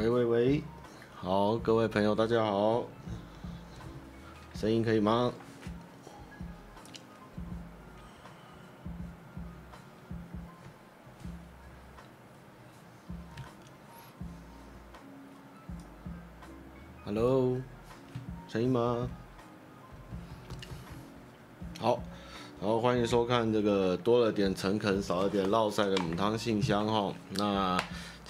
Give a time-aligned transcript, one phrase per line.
[0.00, 0.64] 喂喂喂，
[1.14, 2.84] 好，各位朋友，大家好，
[4.54, 5.30] 声音可以吗
[17.04, 17.58] ？Hello，
[18.48, 19.06] 声音吗？
[21.78, 22.00] 好，
[22.58, 27.78] 然后欢迎收看这个多了点诚恳，少了点烙赛的母汤信箱哈，那。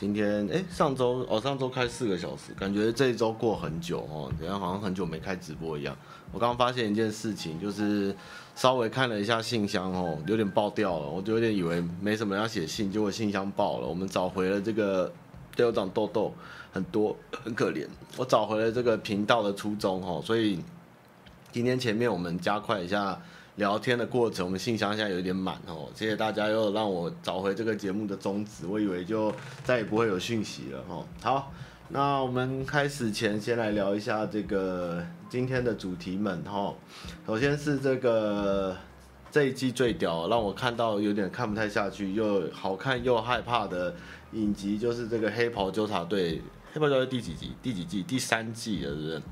[0.00, 5.94] 今天哎，上周哦，上周开四个小时，感觉这一周过很久哦，等下好像很久没开直播一样。
[6.32, 8.16] 我刚刚发现一件事情，就是
[8.56, 13.86] 稍微看了一下信箱哦，有点爆掉了，我就有点以为没什么要写信，结果信箱爆了。
[13.86, 15.12] 我们找回了这个
[15.54, 16.32] 队长痘痘，
[16.72, 17.14] 很多
[17.44, 17.86] 很可怜。
[18.16, 20.58] 我找回了这个频道的初衷哦，所以
[21.52, 23.20] 今天前面我们加快一下。
[23.60, 29.30] 聊天的过程，我们信箱现在有点满哦，谢谢大家又让我找回这个节目的宗旨，我以为就
[29.62, 31.04] 再也不会有讯息了哦。
[31.22, 31.52] 好，
[31.90, 36.74] 那我们开始前先来聊一下这个今天的主题们哈。
[37.26, 38.74] 首先是这个
[39.30, 43.94] 这一季最屌，让我看到有点看不太下去，又好看又害怕的
[44.32, 46.40] 影集，就是这个黑袍纠察队。
[46.72, 47.52] 黑袍纠察队第几集？
[47.62, 48.02] 第几季？
[48.02, 49.22] 第三季了，是不是？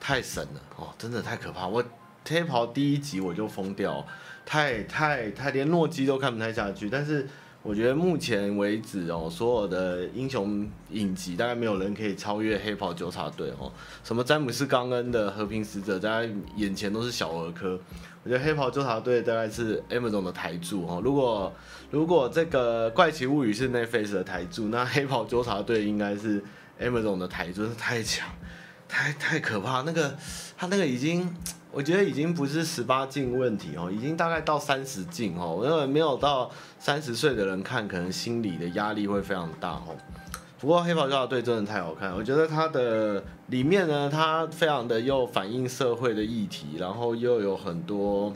[0.00, 1.84] 太神了哦，真的太可怕，我。
[2.28, 4.06] 黑袍第一集我就疯掉，
[4.46, 6.88] 太太太连洛基都看不太下去。
[6.88, 7.26] 但是
[7.62, 13.72] 我觉得目前为止哦，所有的英雄影集大概没有人可以超越黑袍纠察队哦。
[14.04, 17.76] 什么詹姆斯冈恩的和平使者在眼前都是小儿科。
[18.22, 21.00] 我觉得黑袍纠察队大概是 Amazon 的台柱哦。
[21.02, 21.52] 如果
[21.90, 26.40] 如果这个怪奇物语是 Netflix 的台柱，那黑袍纠察队应该是
[26.80, 28.28] Amazon 的台柱，是太强，
[28.88, 29.82] 太太可怕。
[29.82, 30.16] 那个
[30.56, 31.34] 他那个已经。
[31.72, 35.54] 我觉得已经不是十八禁问题哦，已经大概到三十禁哦。
[35.58, 39.96] 我认为没有到三十岁的人看，可能心理的压力会非常大哦。
[40.58, 48.32] 不过《黑袍纠察队》真的太好看，我觉得它的里面呢，它非常的又反映社会的议题，然后又有很多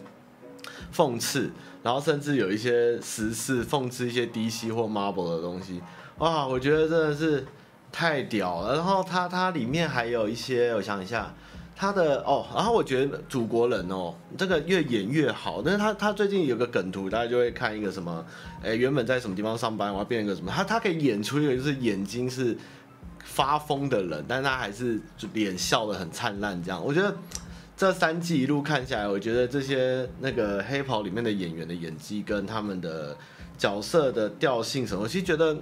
[0.95, 1.51] 讽刺，
[1.83, 5.83] 然后甚至有一些时事讽刺一些 DC 或 Marvel 的东西。
[6.19, 7.45] 哇，我觉得真的是
[7.91, 8.77] 太屌了。
[8.77, 11.35] 然后它它里面还有一些，我想一下。
[11.77, 15.61] 他的哦，然后我觉得祖国人哦，这个越演越好。
[15.61, 18.25] 但是他他最近有个梗图，大家就会看一个什么，
[18.63, 22.57] 哎，原本在什么地方上班，我要变一个什么，他他可以演出一个就是眼睛是
[23.25, 26.81] 发疯的人，但他还是就脸笑得很灿烂这样。
[26.85, 27.15] 我觉得
[27.77, 33.17] 这三季一路看下来，我觉得这些那个黑袍里面的演员的演技跟他们的
[33.59, 35.57] 角色的调性什么，我其实觉得。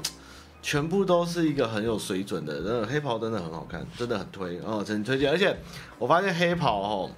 [0.62, 5.28] 全部都是一个很有水准的，真的黑袍真的很好看，真的很推哦，真推荐。
[5.28, 5.56] 而且
[5.98, 7.10] 我发现黑袍哦，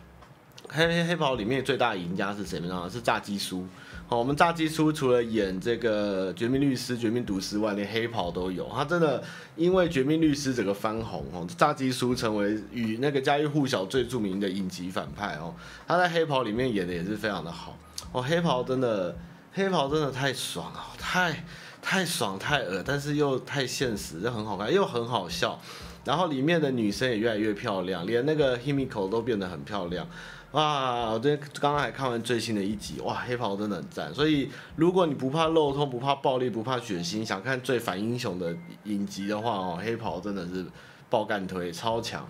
[0.69, 2.89] 黑黑黑袍里面最大赢家是谁呢？
[2.91, 3.67] 是炸鸡叔。
[4.07, 8.69] 好，我们炸鸡叔除了演这个绝命律师、绝命毒师外，连黑袍都有。
[8.75, 9.23] 他真的
[9.57, 15.55] 因为绝命律师整个翻红哦，炸鸡叔成为与那个家喻户晓最著名的影集反派哦。
[15.87, 17.77] 他在黑袍里面演的也是非常的好
[18.13, 19.15] 哦，黑袍真的
[19.53, 21.45] 黑袍真的太爽了，太。
[21.85, 25.61] 太爽太恶，但是又太现实，就很好看，又很好笑。
[26.03, 30.07] 然后里面的女生也越来越漂亮，连那个 Himiko 都变得很漂亮。
[30.53, 31.11] 哇！
[31.11, 34.15] 我昨天刚刚还看完最新的一集，哇，黑袍真的很赞。
[34.15, 40.65] 所以如果你不怕肉痛、不怕暴力、不怕血腥，想看最反英雄的影集的话哦，黑袍真的是
[41.11, 42.27] 爆干推，超强。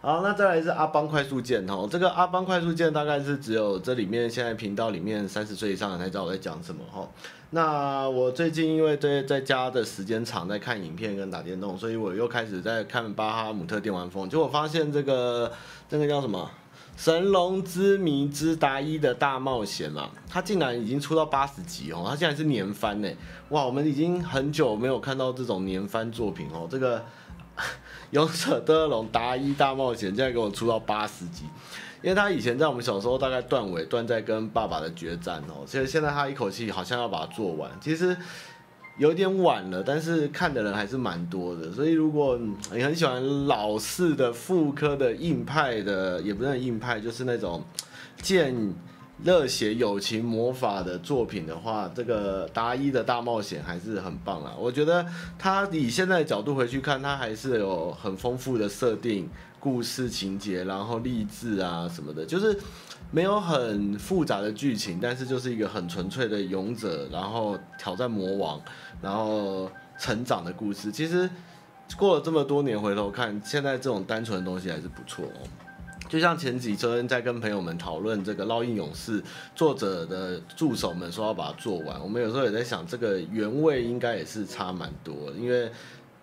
[0.00, 7.08] 好，那再来是阿邦快速键哈，这个阿邦快速键大概是只有这里面现在频道里面三十岁以上的才知道我在讲什么哈。
[7.50, 15.50] 那我最近因为在在家的时间长，在看影片跟打电动，所以我又开始在看巴哈姆特电玩风，结果发现这个
[15.88, 16.48] 这个叫什么
[17.04, 23.08] 《神龙之谜之达伊的大冒险》嘛，它竟然已经出到八十集哦，它竟然是年番呢，
[23.48, 27.04] 哇，我们已经很久没有看到这种年番作品哦，这个。
[28.10, 31.44] 勇者斗恶龙达一大冒险，现在给我出到八十集，
[32.02, 38.16] 因为他以前在我们小时候大概断尾断在跟爸爸的决战哦，所以现在他一口气好像要把它做完，其实
[38.96, 42.38] 有点晚了，但是看的人还是蛮多的，所以如果
[42.72, 47.62] 你很喜欢老式的复刻的硬派的，也不是硬派，就是那种
[48.22, 48.74] 剑。
[49.24, 54.54] 热血友情魔法的作品的话，这个达伊的大冒险还是很棒啊！
[54.56, 55.04] 我觉得
[55.36, 59.28] 他以现在的角度回去看，他还是有很丰富的设定、
[59.58, 62.56] 故事情节，然后励志啊什么的，就是
[63.10, 68.60] 没有很复杂的剧情，但是就是一个很纯粹的勇者，然后挑战魔王，
[69.02, 69.68] 然后
[69.98, 70.92] 成长的故事。
[70.92, 71.28] 其实
[71.96, 75.67] 过了这么多年回头看，现在这种单纯的东西还是不错哦。
[76.08, 79.20] 就像前几周在跟朋友们讨论这个《烙印勇士》，
[79.54, 85.70] 作者的助手们说要把它做完，我们有时候也在想，这个原味应该也是差蛮多，因为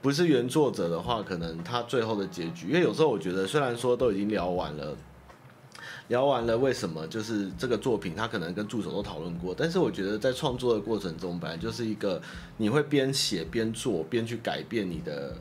[0.01, 4.97] 不是原作者的话，可能他最后的结局，因为有时候我觉得，虽然说都已经聊完了，
[6.07, 12.19] 聊完了为什么就是这个作品，他可能跟助手都讨论过，但是我觉得在创作的过程中，本来就是一个
[12.57, 15.37] 你会边写边做边去改变你的。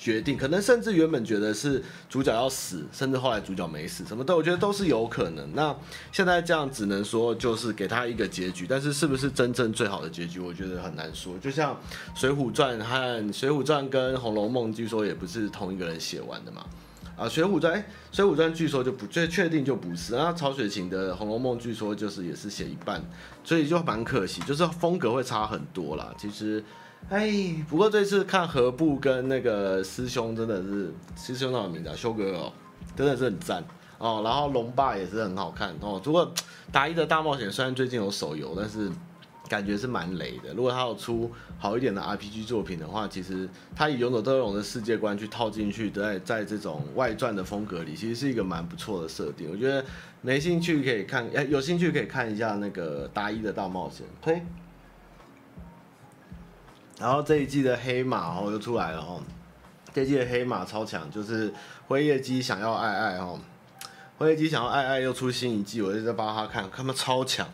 [0.00, 5.54] 决定可能甚至原本觉得是主角要死，甚至后来主角没死，什么的，我觉得都是有可能。
[5.54, 5.76] 那
[6.10, 11.36] 现在这样只能说就是给他一个结局，但是是不是真正最好的结局，我觉得很难说。
[11.38, 11.74] 就像
[12.18, 12.96] 《水浒传》和
[13.32, 16.64] 《水浒传》跟《红楼梦》据说也不是同一个人写完的嘛。
[17.18, 17.74] 啊，《水浒传》，
[18.10, 20.14] 《水浒传》据说就不确确定就不是。
[20.14, 23.04] 那曹雪芹的《红楼梦》据说就是也是写一半，
[23.44, 26.14] 所以就蛮可惜，就是风格会差很多啦。
[26.18, 26.64] 其实。
[27.08, 31.96] 哎，不过这次看何部跟那个师兄真的是师兄叫什么名字啊？
[31.96, 32.52] 修哥哦，
[32.94, 33.64] 真的是很赞
[33.98, 34.22] 哦。
[34.22, 36.00] 然后龙爸也是很好看哦。
[36.04, 36.32] 如果
[36.70, 38.88] 达一的大冒险虽然最近有手游，但是
[39.48, 40.54] 感觉是蛮雷的。
[40.54, 49.48] 如果他有出好一点的 RPG 作品的话，其实他以勇者斗恶龙的世界观去套进去，在在这种外传的风格里，其实是一个蛮不错的设定。
[49.50, 49.84] 我觉得
[50.20, 54.06] 没兴趣可以看，哎，有兴趣可以看一下那个达一的大冒险。
[54.22, 54.40] 推。
[57.00, 59.20] 然后这一季的黑马哦又出来了哦，
[59.92, 61.52] 这一季的黑马超强，就是
[61.88, 63.40] 辉夜姬想要爱爱哦，
[64.18, 67.48] 辉夜姬想要爱爱又出新一季，我就在帮他看，他们超强，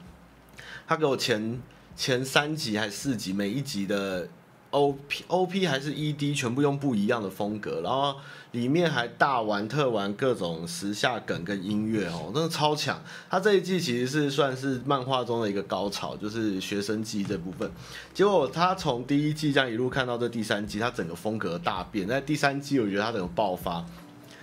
[0.87, 1.63] 他给我前
[1.97, 4.29] 前三集还是四集，每一集的。
[4.71, 8.15] O P O P 还是 E D 全部用不一样的风格，然后
[8.51, 13.01] 里面还大玩特玩各种时下梗跟音乐哦，真的超强。
[13.31, 17.71] 他这一季其实是算是漫画中的一个高潮，就是学生季这部分。
[18.13, 22.07] 结果他从第一季这样一路看到这第三季，他整个风格大变。
[22.07, 23.85] 在第三季，我觉得他整个爆发。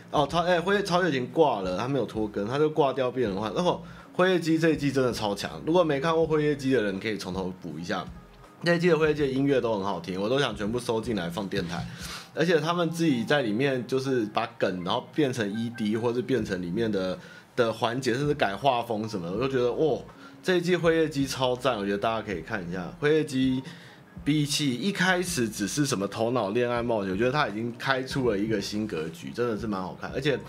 [0.09, 3.51] 哦，他哎，辉曹雪芹挂了，他没有脱更，他就挂掉变人化。
[3.55, 3.83] 然后
[4.13, 8.05] 辉夜姬这一季真的超强，如果没看过辉夜姬的人，可以从头补一下。
[8.65, 11.85] 那季的辉夜姬音乐都很好听，我都想全部收进来放电台，
[12.33, 17.19] 而且他们自己在里面就是把梗，然后变成 ED 或者变成里面的
[17.55, 20.01] 的环节，甚至改画风什么的，我就觉得哦，
[20.41, 22.91] 这一季灰夜姬超赞，我觉得大家可以看一下。
[22.99, 23.61] 灰夜姬
[24.23, 30.39] 比起一开始只是什么头脑恋爱冒险，我觉得他已经开出了一个新格局，真的是蛮好看，而且。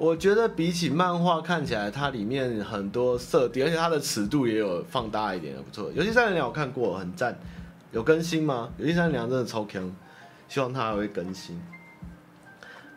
[0.00, 5.92] 我觉得比起漫画看起来，它里面很多设定，而且它的尺度也有放大一点，不错。
[5.92, 7.38] 游戏三人娘我看过，很赞。
[7.92, 8.70] 有更新吗？
[8.78, 9.94] 游戏三人娘真的超强，
[10.48, 11.60] 希望它还会更新。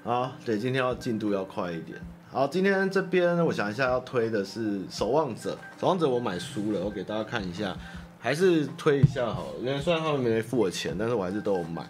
[0.05, 1.99] 好，对，今天要进度要快一点。
[2.31, 5.51] 好，今天这边我想一下要推的是《守望者》，
[5.81, 7.75] 《守望者》我买书了，我给大家看一下，
[8.17, 9.53] 还是推一下好了。
[9.59, 11.81] 因为虽然他们没付我钱，但是我还是都有买。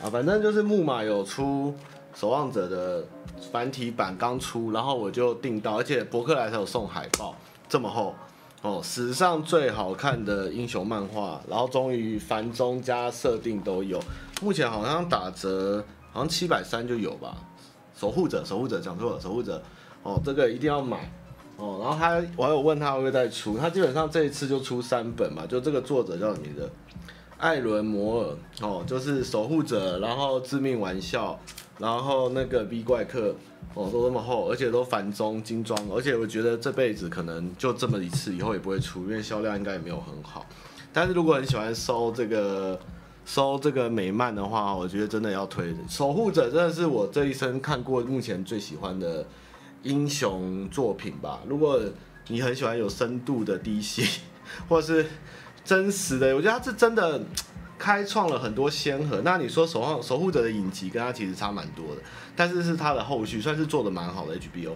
[0.00, 1.74] 啊，反正就是木马有出。
[2.14, 3.04] 守望者的
[3.52, 7.34] 繁体版刚出，然后我就订到，而且博客来才有送海报，
[7.68, 8.14] 这么厚
[8.62, 14.00] 哦，史上最好看的英雄漫画，然后终于繁中加设定都有，
[14.40, 17.36] 目前好像打折，好像七百三就有吧。
[17.94, 19.62] 守护者，守护者讲错了，守护者
[20.02, 21.10] 哦，这个一定要买
[21.56, 21.78] 哦。
[21.82, 26.70] 然后他，我还有问他会不会再出，他基本上这一次就出三本嘛，就这个作者叫什么名字？
[27.38, 31.38] 艾伦摩尔哦，就是守护者，然后致命玩笑。
[31.78, 33.34] 然后那个 B 怪客
[33.74, 40.46] 哦，都这么厚，而且都繁中精装，而且我觉得这辈子可能就这么一次，以后也不会出，因为销量应该也没有很好。
[40.92, 42.80] 但是如果很喜欢收这个
[43.26, 45.74] 收这个美漫的话，我觉得真的要推。
[45.88, 49.26] 守护者真的是我这一生看过目前最喜欢的
[49.82, 51.40] 英雄作品吧。
[51.46, 51.78] 如果
[52.28, 54.08] 你很喜欢有深度的 DC，
[54.68, 55.06] 或者是
[55.64, 57.20] 真实的，我觉得它是真的。
[57.78, 59.20] 开创了很多先河。
[59.24, 62.02] 那你说守望守护者的影集跟他其实差蛮多的，
[62.34, 64.72] 但是是他的后续，算是做的蛮好的 HBO。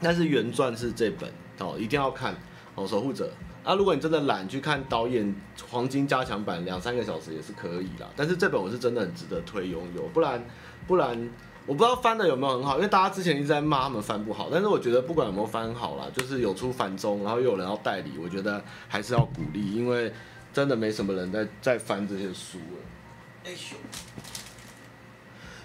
[0.00, 2.34] 但是原传是这本哦，一定要看
[2.74, 2.86] 哦。
[2.86, 3.30] 守护者
[3.62, 5.34] 啊，如果你真的懒去看导演
[5.70, 8.08] 黄金加强版，两三个小时也是可以啦。
[8.16, 10.44] 但是这本我是真的很值得推拥有，不然
[10.86, 11.30] 不然
[11.66, 14.48] 我不知道翻的有没有很好，因为大家之前一直在骂他们翻不好。
[14.52, 20.12] 但是我觉得不管有没有翻好啦，就是有出繁中，然后又有人要代理，我觉得还是要鼓励，因为。
[20.54, 23.76] 真的没什么人在在翻这些书了，哎呦！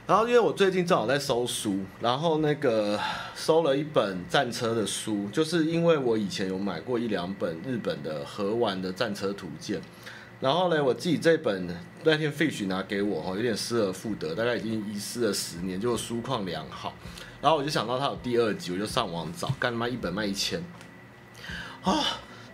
[0.08, 3.00] 然后因为我最近正好在收书，然后那个
[3.36, 9.80] 收了一本战车的书，就是因为我以前有买过一两本日本的和玩的战车图鉴，
[10.40, 11.68] 然后呢，我自己这本
[12.04, 16.96] 那天 Fish 拿给我哈，有点失而复得，大概已经遗失了十年，就书况良好，
[17.40, 20.60] 然后我就想到它有第二集，我就上网找，干他妈一本卖一千，
[21.84, 21.94] 啊！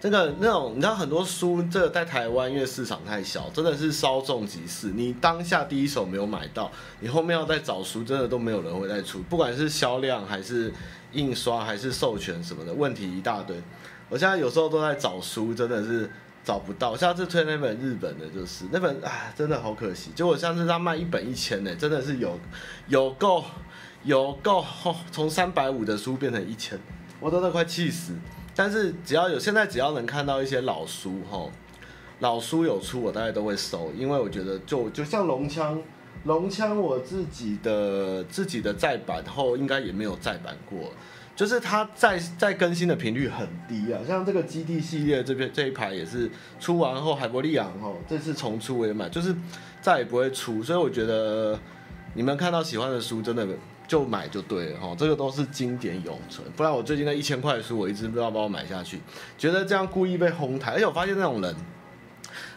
[0.07, 4.91] 那个那种，你知道很多书，这个在台湾因为市场太小，真的是稍纵即逝。
[4.91, 9.19] 你当下第一手没有买到，你后面要再找书，真的都没有人会再出。
[9.23, 10.71] 不管是销量还是
[11.13, 13.59] 印刷还是授权什么的，问题一大堆。
[14.07, 16.07] 我现在有时候都在找书，真的是
[16.43, 16.95] 找不到。
[16.95, 20.11] 下次推那本日本的，就是那本啊，真的好可惜。
[20.13, 22.39] 结果上次他卖一本一千呢，真的是有
[22.87, 23.43] 有够
[24.03, 24.63] 有够，
[25.11, 26.79] 从三百五的书变成一千，
[27.19, 28.13] 我真的快气死。
[28.55, 31.45] 但是只要有现在只要能看到一些老书哈，
[32.19, 35.81] 老书有出，我大概都会收，因为我觉得就就像龙枪，
[36.23, 40.91] 龙枪我自己的自己的再版后应该也没有再版过，
[41.35, 43.99] 就是它再再更新的频率很低啊。
[44.07, 49.35] 像这个基地系列这边这一排也是出完后海伯利昂哈，这次重出我也买，就是
[49.81, 51.59] 再也不会出，所以我觉得
[52.13, 53.45] 你们看到喜欢的书真的。
[53.87, 58.99] 就买就对了哈，这个都是经典永存，不然我最近那一千块的书我一直不知道把我买下去，
[59.37, 61.55] 觉得这样故意被哄抬，而且我发现那种人，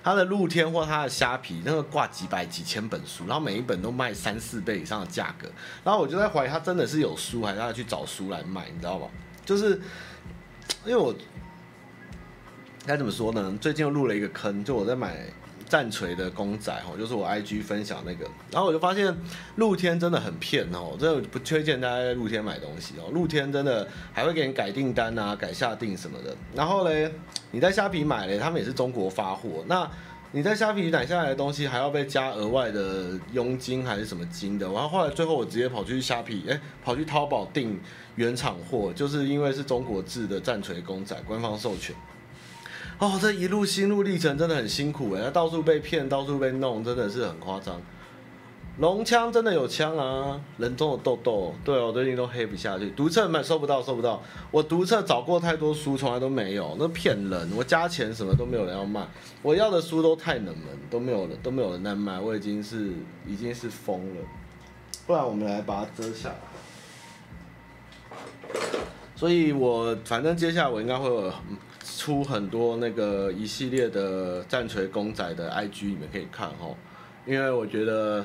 [0.03, 5.49] 他的露天或他的虾皮那个挂几百几千本书，然后每一本都卖三四倍以上的价格，
[5.85, 9.07] 然后我就在怀疑他真的是有书，还是他去找书来卖，你知道吗？
[9.45, 9.81] 就是
[10.85, 11.15] 因为我
[12.87, 13.59] 该怎么说呢？
[13.61, 15.27] 最近又入了一个坑，就我在买。
[15.69, 19.15] 战锤的公仔哦，就是我 IG 分享那个，然后我就发现
[19.57, 26.35] 露天真的很骗哦，真的不推荐大家在露天买东西哦，露天真的还会给你改订单啊、改下订什么的。
[26.55, 27.13] 然后嘞，
[27.51, 29.89] 你在虾皮买嘞，他们也是中国发货，那
[30.33, 34.67] 你在虾皮买下来的东西还要被加额外的佣金还是什么金的？
[34.73, 37.81] 然后后来最后我直接跑去虾皮，哎，跑去淘宝订
[38.17, 41.95] 原厂货，就是因为是中国制的战锤公仔，官方授权。
[42.99, 47.81] 哦，这一路心路历程真的很辛苦哎，他到处被骗，到处被弄，真的是很夸张。
[48.79, 52.91] 龙枪真的有枪啊，人中有痘痘，对，我最近都黑不下去。
[52.91, 54.21] 读册买收不到，收不到。
[54.51, 57.51] 我读册找过太多书，从来都没有，那骗人。
[57.57, 59.07] 我加钱什么都没有人要卖，
[59.43, 62.93] 我要的书都太冷门，都没有人，都没有人在卖，我已经是
[63.27, 64.23] 已经是疯了。
[65.07, 66.35] 不然我们来把它遮下来。
[69.15, 71.33] 所以我反正接下来我应该会有。
[71.99, 76.77] 出很多那个一系列的战锤公仔的 IG，你们可以看哦，
[77.27, 78.25] 因为我觉得，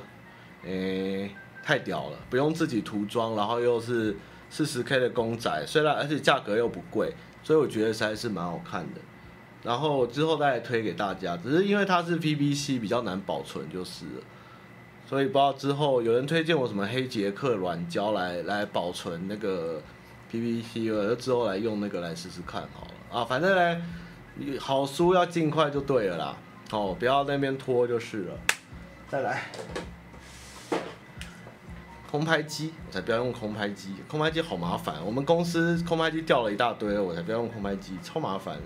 [0.63, 1.31] 诶、
[1.63, 4.15] 太屌了，不用自己涂装，然后又是
[4.47, 9.01] 四十 K 的公仔，虽然而且价格又不贵，所以我觉得实在是蛮好看的。
[9.63, 14.21] 然后之后再推给大家，只是因为它是 PVC 比较难保存就是了，
[15.09, 19.81] 所以不知道之后有人推荐我什么黑杰克软胶来来保存那个
[20.31, 22.93] PVC 了，就之后来用那个来试试看好了。
[23.13, 23.81] 啊，反正呢，
[24.59, 26.37] 好书要尽快就对了啦，
[26.71, 28.33] 哦，不要那边拖就是了。
[29.07, 29.43] 再来，
[32.09, 38.61] 空拍机，我才不要用空拍机，空拍机好麻烦，我们公司空拍机掉了一大堆，我才不要用空拍机，超麻烦的。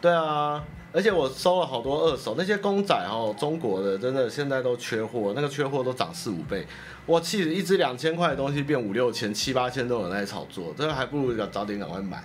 [0.00, 6.64] 对啊，而且我收了好多二手，那些公仔哦，中国的真的现在都缺货，那个缺货都涨四五倍，
[7.04, 12.22] 我气一只两千块的东西变五六千、七八千都有在炒作，这个还不如早点赶快买。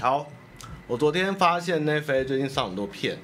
[0.00, 0.26] 好，
[0.86, 3.18] 我昨天发现 Netflix 最近上很多片，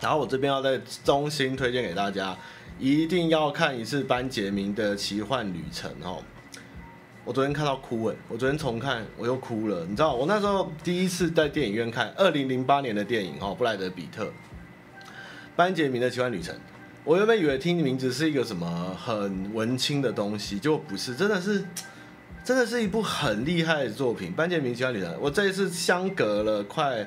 [0.00, 2.36] 然后我这边要在衷心推荐给大家，
[2.78, 6.22] 一定要看一次班杰明的奇幻旅程哦。
[7.24, 14.32] 我昨天看到哭诶，我昨天重看我又哭了，你知道我那时候第一次在电影院看，二零零八年的电影哦，布莱德彼特，
[15.56, 16.54] 班杰明的奇幻旅程，
[17.02, 21.64] 我原本以为听名字是一个什么很文青的东西，结果不是，真的是。
[22.46, 25.12] 真的是一部很厉害的作品，《班杰明奇幻旅程》。
[25.18, 27.04] 我这一次相隔了快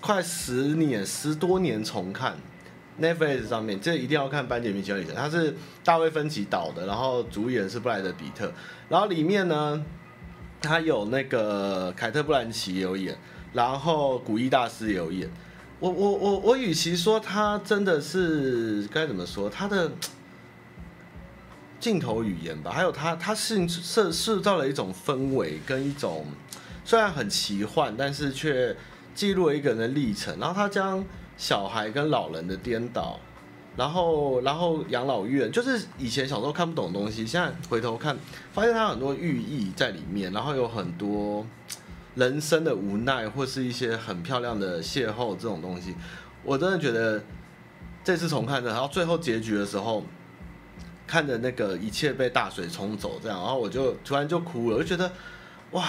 [0.00, 2.34] 快十年，十多年重看
[2.98, 5.14] ，Netflix 上面这一定要看《班杰明奇幻旅程》。
[5.18, 5.54] 它是
[5.84, 8.50] 大卫芬奇导的，然后主演是布莱德彼特，
[8.88, 9.84] 然后里面呢，
[10.62, 13.14] 他有那个凯特·布兰奇有演，
[13.52, 15.30] 然后古一大师有演。
[15.78, 19.92] 我我我我，与其说他真的是该怎么说，他的。
[21.84, 26.24] 镜头语言吧，还有他，他是设塑造了一种氛围跟一种
[26.82, 28.74] 虽然很奇幻，但是却
[29.14, 30.34] 记录了一个人的历程。
[30.40, 31.04] 然后他将
[31.36, 33.20] 小孩跟老人的颠倒，
[33.76, 38.16] 然后然后养老院，就是以前小时候看不懂的东西，现在回头看，
[38.54, 41.46] 发现他很多寓意在里面，然后有很多
[42.14, 45.94] 人生的无奈，或是一些很漂亮的邂逅这种东西，
[46.44, 47.22] 我真的觉得
[48.02, 50.02] 这次重看的，然后最后结局的时候。
[51.06, 55.12] 看着那个一切被大水冲走，这样，然后我就突然就哭了，我就觉得，
[55.72, 55.84] 哇，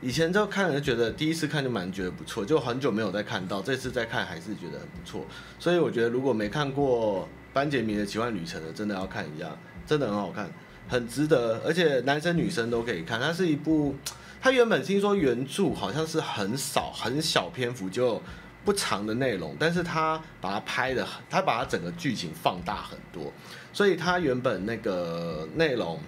[0.00, 5.24] 以前就看就觉得第一次看就蛮觉得不错，就很久没有再看到，这次再看还是觉得很不错，
[5.58, 7.22] 所以我觉得如果没看过
[7.54, 9.46] 《班杰明的奇幻旅程》的，真的要看一下，
[9.86, 10.50] 真的很好看，
[10.88, 13.20] 很值得，而且男生女生都可以看。
[13.20, 13.94] 它是一部，
[14.40, 18.20] 它原本听说原著好像是很少很小篇幅就
[18.64, 23.32] 不长的内容，但是他把它拍的，他把它整个剧情放大很多。
[23.74, 26.00] 所以它原本那个内容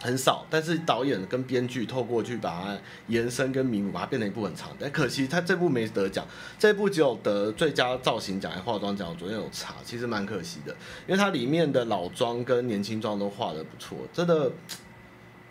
[0.00, 4.70] 很少，但是导演跟编剧透过去把它延伸跟弥补，把它变成一部很长。
[4.78, 6.26] 但可惜他这部没得奖，
[6.58, 9.08] 这部只有得最佳造型奖、还化妆奖。
[9.08, 10.72] 我昨天有查，其实蛮可惜的，
[11.06, 14.50] 因为它里面的老妆跟年轻妆都画的不错，真的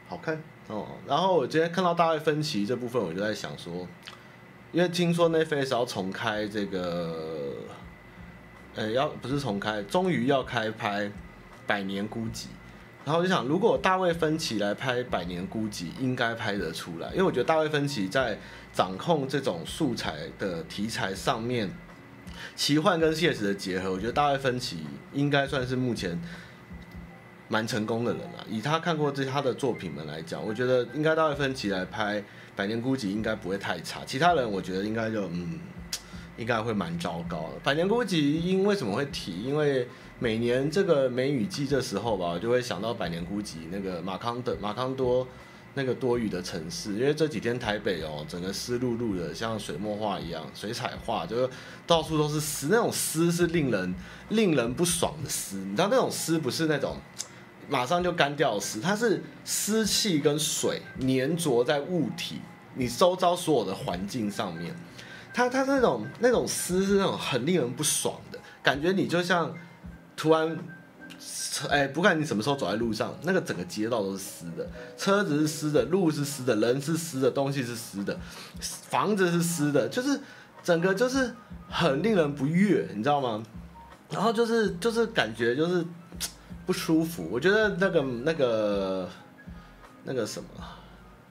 [0.09, 0.85] 好看哦。
[1.07, 3.87] 然后我今天看到大卫芬奇这部分，我就在想说，
[4.73, 7.53] 因为听说 Netflix 要重开这个，
[8.75, 11.05] 呃，要不是重开，终于要开拍
[11.65, 12.43] 《百年孤寂》。
[13.03, 18.37] 然后我就想，如果大卫芬奇来拍《百年孤寂》，应该拍得出来，因为我觉得大卫芬奇在
[18.71, 21.71] 掌控这种素材的题材上面，
[22.55, 26.21] 奇幻跟现实的结合，我觉得大卫芬奇应该算是目前
[27.47, 28.45] 蛮成功的人了。
[28.47, 32.21] 以他看过这他的作品们来讲，我觉得应该大卫芬奇来拍
[32.55, 34.01] 《百年孤寂》应该不会太差。
[34.05, 35.59] 其他人我觉得应该就嗯，
[36.37, 37.57] 应该会蛮糟糕的。
[37.63, 39.41] 《百年孤寂》因为什么会提？
[39.41, 39.87] 因为
[40.23, 45.27] 每年这个梅雨季这时候吧，我就会想到《百年孤寂》那个马康的马康多
[45.73, 51.49] 那个多雨的城市，因为这几天台北哦，整个湿漉漉的，像水墨画一样，水彩画就是
[51.87, 53.95] 到处都是湿，那种湿是令人
[54.29, 55.55] 令人不爽的湿。
[55.55, 56.97] 你知道那种湿不是那种
[57.67, 62.39] 马上就干掉湿，它是湿气跟水粘着在物体
[62.75, 64.71] 你周遭所有的环境上面，
[65.33, 69.51] 它它那种那种湿是那种很令人不爽的感觉，你就像。
[70.21, 70.55] 突然，
[71.67, 78.15] 哎，不管你什么时候走在路上，那个整个街道都是湿的，车子是湿的，路是湿的，人是湿的，东西是湿的，
[78.59, 80.19] 房子是湿的，就是
[80.61, 81.33] 整个就是
[81.67, 83.41] 很令人不悦，你知道吗？
[84.11, 85.83] 然后就是就是感觉就是
[86.67, 87.27] 不舒服。
[87.31, 89.09] 我觉得那个那个
[90.03, 90.47] 那个什么《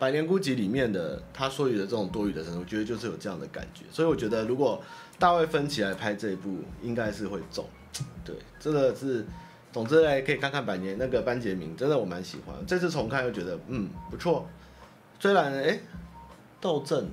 [0.00, 3.85] 百年孤寂》里面的他说语的这种多余的程度，我觉得就是有这样的感觉。
[3.92, 4.82] 所以我觉得如果
[5.16, 7.64] 大卫芬奇来拍这一部，应该是会中。
[8.25, 9.26] 对，真的是，
[9.73, 12.54] 总之来可以看看百年那个班杰明，真的我蛮喜欢。
[12.66, 14.47] 这次重看又觉得嗯不错，
[15.18, 15.78] 虽然哎，
[16.61, 17.09] 窦正，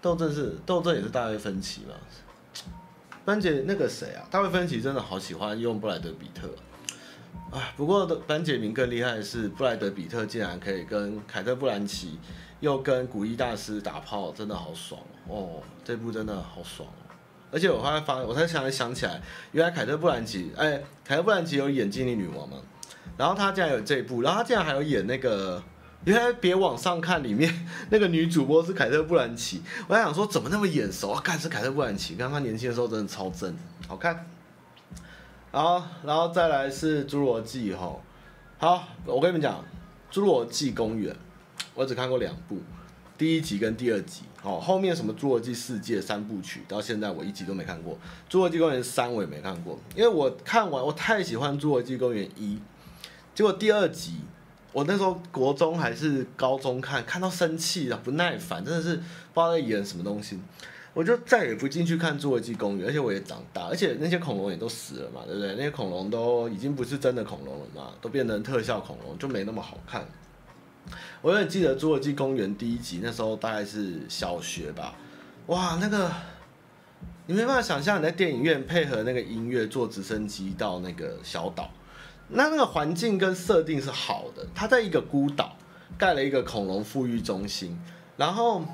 [0.00, 1.94] 斗正是斗正也是大卫芬奇嘛，
[3.24, 6.48] 班杰那个谁啊，大卫芬奇真的好喜欢用布莱德比特，
[7.50, 12.18] 啊，不过的班杰明更厉害的是布莱德比特竟然可以跟凯特布兰奇
[12.60, 16.88] 又跟古一大师打炮，真的好爽哦，这部真的好爽。
[17.54, 22.56] 而且我后来发，我才想想起来，原来凯特·布兰奇，哎，凯特·布兰奇有演《精灵女王》嘛，
[23.16, 25.62] 然后她竟然有这一部，然后她竟然还有演那个，
[26.04, 31.20] 原来别往上看里面那个女主播是凯特·布兰奇，我在想说怎么那么眼熟啊？
[31.22, 34.26] 看是凯特·布兰奇，刚刚年轻的时候真的超正，好看。
[35.52, 37.94] 然后，然后再来是《侏罗纪》哈，
[38.58, 39.64] 好，我跟你们讲，
[40.12, 41.14] 《侏罗纪公园》，
[41.74, 42.58] 我只看过两部。
[43.16, 47.94] 第一集跟第二集，哦，后面什么《侏罗纪世界》三部曲，到现在我一集都没看过，
[48.30, 52.56] 《侏罗纪公园三》我也没看过，因为我看完我太喜欢《侏罗纪公园一》，
[53.34, 54.20] 结果第二集
[54.74, 59.04] 我那时候国中还是高中看，看到生气了，不耐烦，真的是不知
[59.34, 60.38] 道在演什么东西，
[60.92, 65.54] 我就再也不进去看《侏罗纪公园》，而且我也长大，而且那些恐龙也都死了嘛，对不对？
[65.54, 70.06] 那些恐龙都已经不是真的恐龙了嘛，都变成特效恐龙，就没那么好看。
[71.22, 74.94] 我有点记得《侏罗纪公园》第一集，那时候大概是小学吧，
[75.46, 76.10] 哇，那个
[77.26, 81.70] 你没办法想象你在电影院配合那个音乐坐直升机到那个小岛，
[82.28, 85.56] 那那个环境跟设定是好的，它在一个孤岛
[85.96, 87.78] 盖了一个恐龙复育中心，
[88.16, 88.64] 然后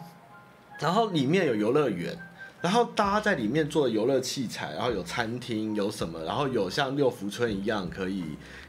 [0.79, 2.19] 然后里面有游乐园。
[2.63, 8.25] 然后大家在里面做的游乐器材，然后有餐厅，有什么，然后有像六福村一样可以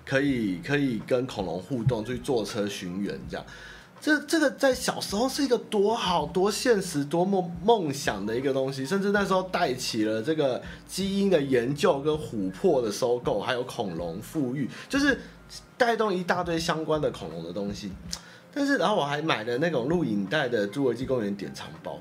[0.05, 3.45] 可以可以跟恐龙互动，去坐车寻园这样。
[3.99, 15.19] 这这个在小时候是一个多好多现实多么梦想的一个东西，甚至那时候带起了这个基因的研究跟琥珀的收购，还有恐龙复育，就是
[15.77, 17.91] 带动一大堆相关的恐龙的东西。
[18.53, 21.99] 但是然后我还买了那种录影带的《侏罗纪公园》典藏包。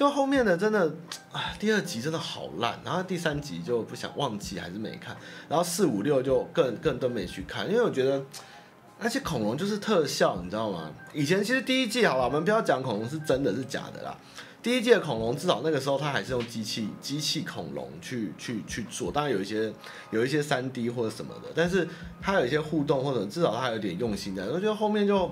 [0.00, 0.90] 就后面的真的，
[1.30, 5.14] 啊，第二集真的好烂，然后第三集就不想忘记，还是没看，
[5.46, 8.24] 然后四五六就更更都没去看，因为我觉得
[9.00, 10.90] 那些恐龙就是特效，你知道吗？
[11.12, 14.16] 以前其实第一季好了，我们不要讲恐龙是真的是假的啦，
[14.62, 19.70] 第一季的恐龙至少那个时候它还是用机器机器恐龙去去去做，当然有一些
[20.10, 21.86] 有一些三 D 或者什么的，但是
[22.22, 25.30] 它有一些互动或者至少它有点用心的，我觉得后面就。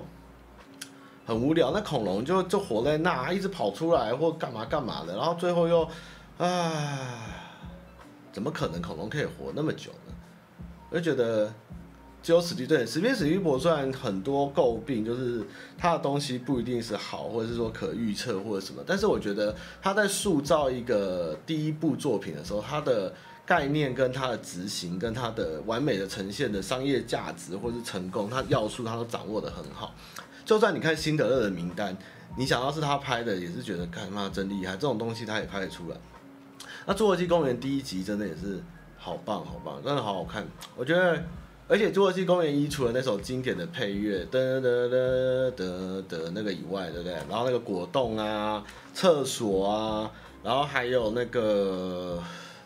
[1.29, 5.87] 很无聊，那恐龙就就活在那，一直跑出来或干嘛干嘛的，然后最后又，
[6.39, 6.49] 啊，
[8.31, 10.13] 怎么可能恐龙可以活那么久呢？
[10.89, 11.53] 我就觉得
[12.23, 15.45] 只有史蒂对史宾史匹柏虽然很多诟病，就是
[15.77, 23.13] 他的东西不一定是好，或者是说可预测或者什么，但是我觉得他在塑造一个第一部作品的时候，他的
[23.45, 29.93] 概念跟它的执行跟它的完美的呈现的商业价值或是成功，它要素它都掌握得很好。
[30.49, 31.95] 就算你看辛德勒的名单，
[32.35, 35.97] 你想要是他拍的，也是觉得看妈真厉害，这种东西他也拍得出来。
[36.87, 38.59] 那《侏罗纪公园》第一集真的也是
[38.97, 40.43] 好棒好棒，真的好好看。
[40.75, 41.21] 我觉得，
[41.67, 47.13] 而且《侏罗纪公园一》除了那首经典的配乐噔噔噔噔的那个以外，对不对？
[47.29, 50.11] 然后那个果冻啊，厕所啊，
[50.43, 52.19] 然后还有那个。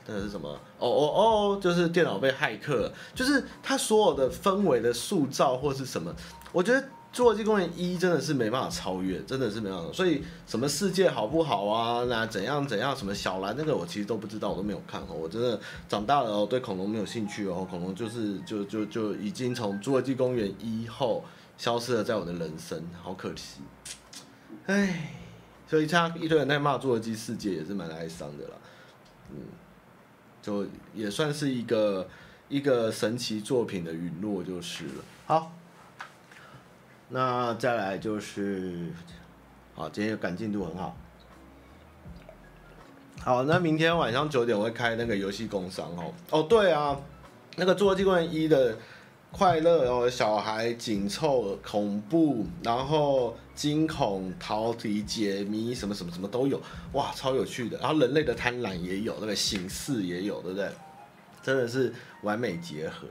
[0.05, 0.49] 那是什么？
[0.79, 6.13] 哦哦哦，就是电脑被骇客了，就是它所有的氛围的塑造或是什么，
[6.51, 6.81] 我觉得
[7.13, 9.93] 《侏罗纪公园一》真的是没办法超越，真的是没办法。
[9.93, 12.03] 所以什么世界好不好啊？
[12.05, 12.95] 那怎样怎样？
[12.95, 15.13] 什么小兰那个我其实都不知道，我都没有看哦。
[15.13, 17.65] 我真的长大了哦，对恐龙没有兴趣哦。
[17.69, 21.23] 恐龙就是就就就已经从《侏罗纪公园一》后
[21.55, 23.61] 消失了在我的人生，好可惜。
[24.65, 25.13] 唉，
[25.67, 28.55] 所以他一堆人在骂《侏罗纪世界》也是蛮哀伤的啦，
[29.29, 29.37] 嗯。
[30.41, 32.05] 就也算是一个
[32.49, 35.03] 一个神奇作品的陨落就是了。
[35.25, 35.53] 好，
[37.13, 38.91] 那再来就是，
[39.75, 40.97] 好，今天赶进度很好。
[43.21, 46.11] 好，那明天晚上九点我会开那个游戏工商哦。
[46.31, 46.99] 哦，对啊，
[47.55, 48.75] 那个《侏罗纪公园一》的。
[49.35, 57.75] 快乐哦，小孩紧凑、恐怖，然后惊恐、逃离、解谜，什么什么什么都有，哇，超有趣的。
[57.79, 60.69] 然后人类的贪婪也有，那个形式也有，对不对？
[61.41, 63.07] 真的是完美结合。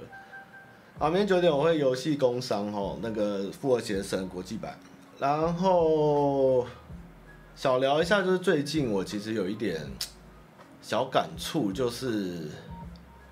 [0.98, 4.78] 好，明天九点我会游戏工商哦，那个《复活节神》国际版。
[5.18, 6.64] 然后
[7.56, 9.80] 小聊一下，就是最近我其实有一点
[10.80, 12.48] 小感触，就是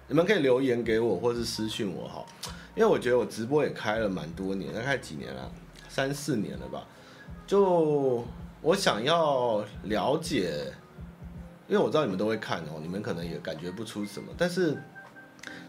[0.08, 2.26] 你们可以留言给我，或是私讯我哈。
[2.74, 5.52] 因为我觉得我直播也开了蛮多年，大概几年了，
[5.88, 6.84] 三四年了吧。
[7.46, 8.24] 就
[8.62, 10.72] 我想要了解，
[11.68, 14.32] 因为我知道你们都会看哦，你们可能也感觉不出什么。
[14.36, 14.76] 但是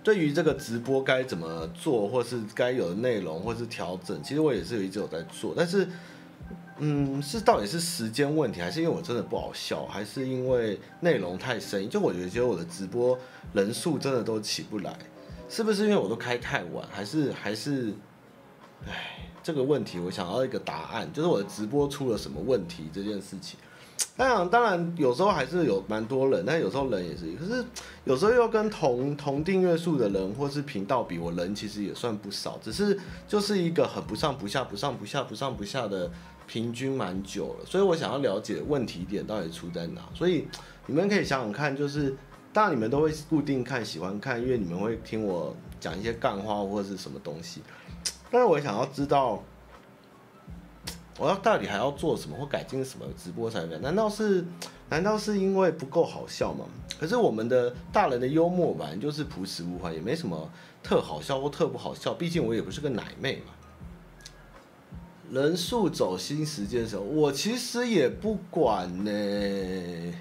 [0.04, 5.54] 对于这个直播该怎么做，或是该有的内容，或是调整，其实我也是一直有在做。
[5.56, 5.88] 但是，
[6.80, 11.88] 嗯，是到底是时间问题，还是因为我真的不好笑，还是因为内容太深？
[11.88, 13.18] 就我觉得我的直播
[13.54, 14.98] 人数真的都起不来。
[15.48, 17.94] 是不是因为我都开太晚，还是还是，
[18.88, 23.60] 哎，这个问题我想要一个答案，就是我的直播出了什么问题这件事情。
[24.22, 27.66] 当然，当然有时候还是有蛮多人，但有时候人也是，可是
[28.04, 36.12] 有时候又跟同同订阅数的人或是频道比，我人其实也算不少，只是就是一个很不上不下、不上不下、不上不下的
[36.46, 40.48] 平均蛮久了，所以我想要了解问题点到底出在哪，所以
[40.86, 42.16] 你们可以想想看，就是。
[42.54, 47.62] 当然你们都会固定看、喜欢看，因为你们会听我讲一些干话或者是什么东西。
[48.30, 49.42] 但是我想要知道，
[51.22, 53.80] 我要到底还要做什么或改进什么直播才能？
[53.80, 54.44] 难道是
[54.90, 56.66] 难道是因为不够好笑吗？
[57.00, 60.50] 可是我们的大人的幽默版就是朴实无华，也没什么
[60.82, 62.16] 特好笑或特不好笑。
[62.16, 63.54] 毕竟我也不是个奶妹嘛。
[65.30, 70.14] 人数走新时间的时候，我其实也不管呢。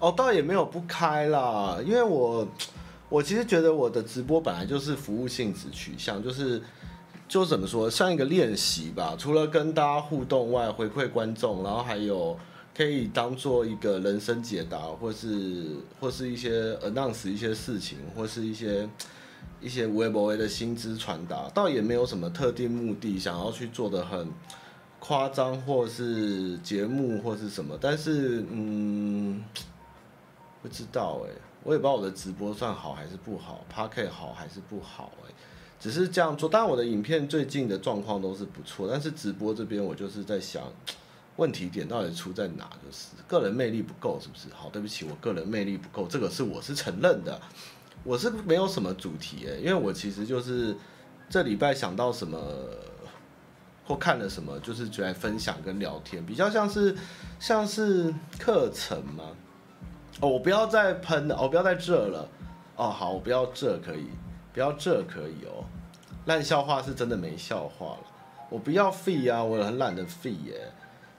[0.00, 2.48] 哦，倒也没有不开啦，因为我，
[3.08, 6.60] 我其实觉得我的直播本来就是服务性质取向，就是，
[7.30, 9.14] 就怎么说，像一个练习吧。
[9.16, 12.36] 除了跟大家互动外，回馈观众，然后还有
[12.76, 15.64] 可以当做一个人生解答，或是
[16.00, 18.88] 或是一些 announce 一些事情，或是一些
[19.60, 24.28] 一些微博的薪资传达，倒也没有什么特定目的，想要去做的很
[24.98, 27.78] 夸张，或是节目或是什么。
[27.80, 29.44] 但是，嗯。
[30.62, 31.30] 不知道哎，
[31.62, 35.32] 我也不知道我的直播算好还是不好，Podcast 好还是不好哎，
[35.80, 36.48] 只是这样做。
[36.48, 40.62] 当然我的影片最近的状况都是不错，但是直播这边我就是在想，
[41.36, 42.70] 问题点到底出在哪？
[42.84, 44.48] 就是个人魅力不够，是不是？
[44.54, 47.40] 好，对不起，我个人魅力不够，这个是我是承认的。
[48.04, 50.76] 我是没有什么主题哎，因为我其实就是
[51.28, 52.38] 这礼拜想到什么
[53.84, 56.96] 或看了什么，就是就来分享跟聊天，比较像是
[57.38, 59.24] 像是课程嘛。
[60.20, 62.28] 哦，我不要再喷了，我不要再这了。
[62.76, 64.06] 哦，好，我不要这可以，
[64.52, 65.59] 不要这可以哦。
[66.26, 68.06] 烂笑话是真的没笑话了。
[68.48, 70.72] 我不要废啊，我很懒得废耶。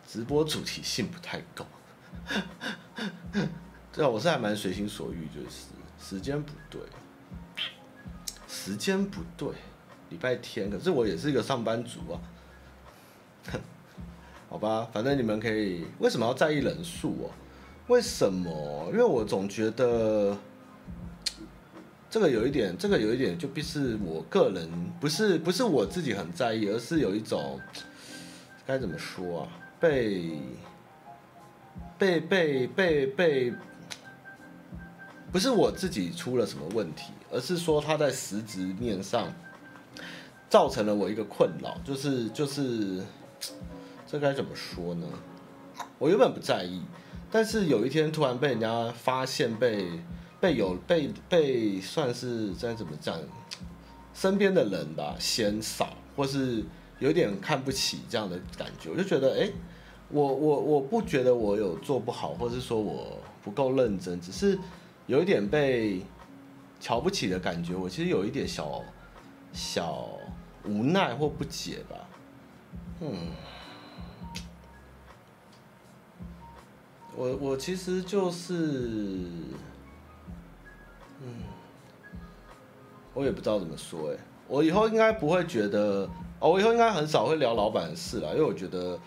[0.07, 1.65] 直播主题性不太够。
[3.93, 5.67] 对啊，我是还蛮随心所欲，就是
[5.99, 6.81] 时间不对，
[8.47, 9.49] 时间不对，
[10.09, 12.19] 礼拜天，可是我也是一个上班族啊。
[14.49, 17.31] 好吧，反正你们可以，为什么要在意人数哦？
[17.87, 18.89] 为什么？
[18.91, 20.37] 因为我总觉得
[22.11, 24.69] 这个有一点，这个有一点就必是我个人，
[24.99, 27.57] 不是不是我自己很在意，而是有一种
[28.67, 29.47] 该怎么说啊？
[29.79, 30.37] 被
[31.97, 33.53] 被被被被
[35.31, 39.33] 不是我自己出了什么问题，而是说他在实质面上
[40.49, 43.01] 造成了我一个困扰，就是就是
[44.05, 45.07] 这该怎么说呢？
[45.97, 46.81] 我原本不在意，
[47.31, 49.87] 但是有一天突然被人家发现被，
[50.41, 53.17] 被有被被算是该怎么讲，
[54.13, 56.65] 身边的人吧嫌少，或是
[56.99, 59.49] 有点看不起这样的感觉，我就觉得哎。
[60.13, 64.59] 我我我不觉得我有做不好，或是说我不够认真，只是
[65.07, 66.01] 有一点被
[66.81, 67.73] 瞧不起的感觉。
[67.73, 68.83] 我其实有一点小
[69.53, 70.09] 小
[70.65, 71.95] 无奈或不解吧。
[72.99, 73.29] 嗯，
[77.15, 79.21] 我我其实就是，
[81.21, 81.27] 嗯，
[83.13, 84.17] 我也不知道怎么说哎。
[84.47, 88.99] 我以后应该不会觉得，哦，我以后应该很少会聊老板的事了，因为我觉得。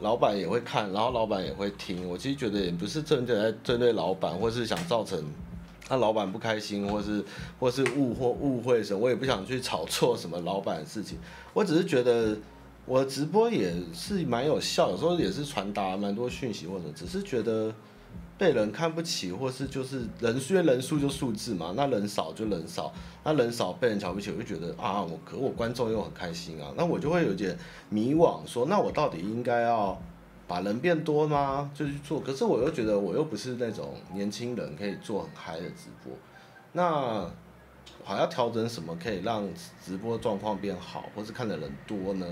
[0.00, 2.06] 老板也会看，然后老板也会听。
[2.06, 5.24] 我其实觉得也不是针对针对老板，或是想造成
[5.86, 7.24] 他老板不开心，或是
[7.60, 8.98] 或是误或误会什么。
[8.98, 11.16] 我也不想去炒作什么老板的事情。
[11.54, 12.36] 我只是觉得
[12.84, 17.72] 我直播也是蛮有效，有时候也是传达蛮多讯息，或者只是觉得
[18.36, 22.92] 被人看不起，或是就是人数，因为人数就数字嘛，那人少就人少。
[23.22, 27.56] 那人少被人瞧不起，我就觉得啊，我可我观众又很开心啊，那我就会有点
[27.88, 29.98] 迷惘，说那我到底应该要
[30.46, 31.70] 把人变多吗？
[31.72, 36.12] 就去做，可是我又觉得我又不是那种年轻人可以做很嗨的直播，
[36.72, 37.26] 那
[38.04, 39.48] 还要调整什么可以让
[39.82, 42.26] 直播状况变好，或是看的人多呢？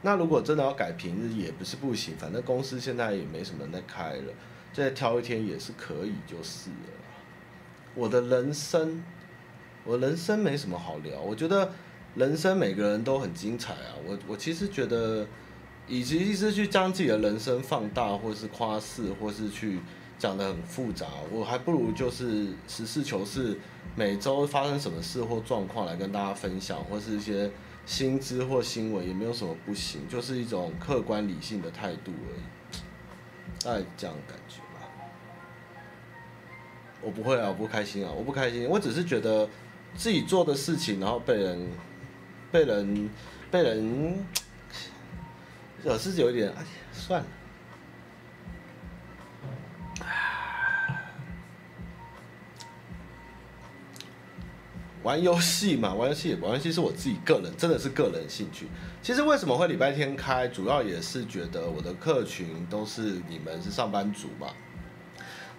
[0.00, 4.32] 那如果真的要改平日也不是不行，反正公司现在也没什么在开了，
[4.72, 6.76] 再挑一天也是可以就是了。
[7.94, 9.02] 我的人生。
[9.82, 11.72] 我人生没什么好聊，我觉得
[12.14, 13.96] 人生每个人都很精彩啊。
[14.06, 15.26] 我我其实觉得，
[15.88, 19.80] 与其一直去将自己的人生放大，或是夸饰，或是去
[20.18, 23.58] 讲得很复杂，我还不如就是实事求是，
[23.96, 27.50] 每周发生什么事或状况来跟大家分享，或是一些
[27.86, 33.64] 新知或新闻，也没有什么不行，就是一种客观理性的态度而已。
[33.64, 34.59] 大概这样感觉。
[37.02, 39.48] 我不会啊，我不开心啊，我不开心，我只是觉得。
[39.96, 41.68] 自己做的事情，然后被人、
[42.52, 43.10] 被人、
[43.50, 44.24] 被人，
[45.82, 47.26] 有是有一点，哎呀，算了。
[55.02, 58.68] 玩游戏嘛，玩游戏，玩游戏是我自己个人，真的是个人兴趣。
[59.02, 64.54] 其实为什么会礼拜天开，主要也是觉得我的客群都是你们是上班族嘛。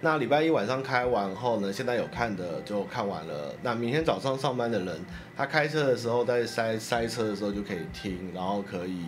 [0.04, 3.54] 那礼拜一晚上开完后呢，现在有看的就看完了。
[3.62, 5.00] 那明天早上上班的人，
[5.36, 9.04] 他开车的时候在塞塞车的时候就可以听，然后可以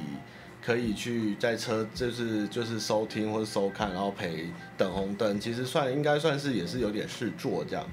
[0.64, 5.40] 可以去在车就是就是收听或者收看，然后陪等红灯。
[5.40, 7.84] 其实算应该算是也是有点事做这样。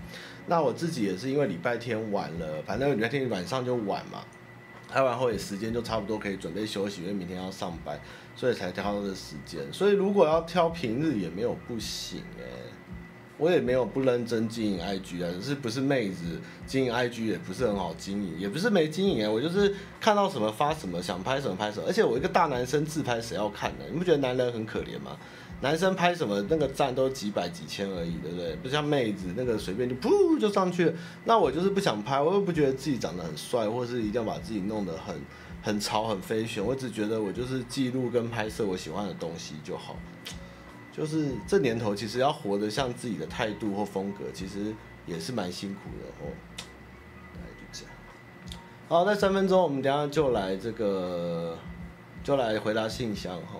[0.46, 4.24] 那我自己也是因为礼拜天晚了，反正礼拜天晚上就晚嘛，
[4.88, 8.00] 开完后也时间就差不多可以准备休息，因为明天要上班，
[8.36, 9.62] 所以才挑这时间。
[9.74, 12.48] 所以如果要挑平日也没有不行哎、欸。
[13.42, 21.86] 我也没有不认真经营 IG 啊，只是不是妹子经营 IG 也不是很好经营，也不是没经营啊，我就是看到什么发什么，想拍什么拍什么。
[21.88, 23.86] 而且我一个大男生自拍谁要看呢？
[23.92, 25.18] 你不觉得男人很可怜吗？
[25.60, 28.56] 男生拍什么那个赞都几百几千而已，对不对？
[28.58, 30.94] 不像妹子那个随便就噗就上去了。
[31.26, 35.16] 那我就是不想拍，我又不觉得自己长得很帅，或是一定要把自己弄得很
[35.64, 36.64] 很潮很飞旋。
[36.64, 39.96] 我只觉得我就是记录跟拍摄我喜欢的东西就好。
[40.92, 44.76] 就是这年头，其实要活得像自己的态度或风格，其实
[45.06, 46.28] 也是蛮辛苦的哦。
[47.34, 47.94] 大概就这样。
[48.90, 51.58] 好，那三分钟，我们等下就来这个，
[52.24, 53.58] 就来回答信箱哈。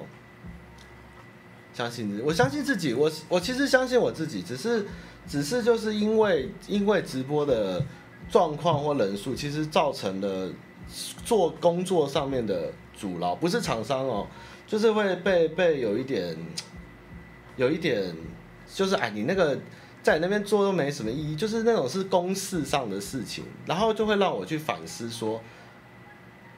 [1.74, 4.86] 相信自己，我相信自己，我我其实相信我自己，只是
[5.26, 7.82] 只是就是因为因为直播的
[8.30, 10.52] 状况或人数，其实造成了
[11.24, 14.28] 做工作上面的阻挠，不是厂商哦，
[14.68, 16.36] 就是会被被有一点。
[17.56, 18.16] 有一点，
[18.74, 19.60] 就是哎，你那个
[20.02, 25.42] 在那边做都没什么意义，就是那种是公事上的事情，然后就会让我去反思说，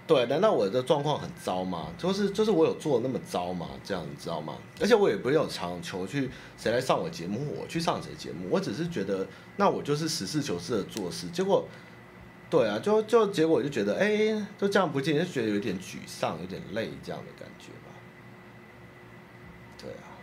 [0.06, 1.88] 对，难道我的状况很糟吗？
[1.98, 3.70] 就是就是我有做那么糟吗？
[3.84, 4.56] 这样你知道吗？
[4.80, 9.28] 而且我也不会有强求去谁来上我节目，我去上谁节目，我只是觉得
[9.58, 11.68] 那我就是实事求是的做事，结果，
[12.50, 17.92] 对啊，就就结果就觉得哎，就这样不见，就觉得有点沮丧，有点累这样的感觉吧，
[19.78, 20.14] 对啊。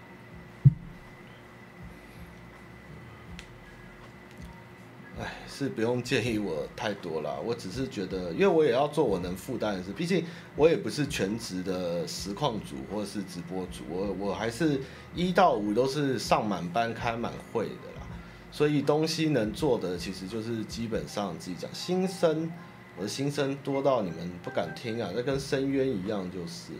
[5.20, 7.38] 哎，是不用建议我太多了。
[7.44, 9.92] 我只是觉得，因为我也要做我能负担的事。
[9.92, 10.24] 毕竟
[10.56, 14.80] 我也不是全职的实况主或者是直播主，我我还是
[15.14, 18.06] 一到五都是上满班开满会的啦。
[18.50, 22.50] 所以东西能做的其实就是基本上自己讲新生，
[22.96, 26.72] 我的新生多到你们不敢听啊，那跟深渊一样就是。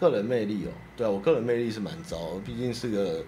[0.00, 3.24] 个人魅力哦，对啊，我个人魅力是蛮糟，毕竟是个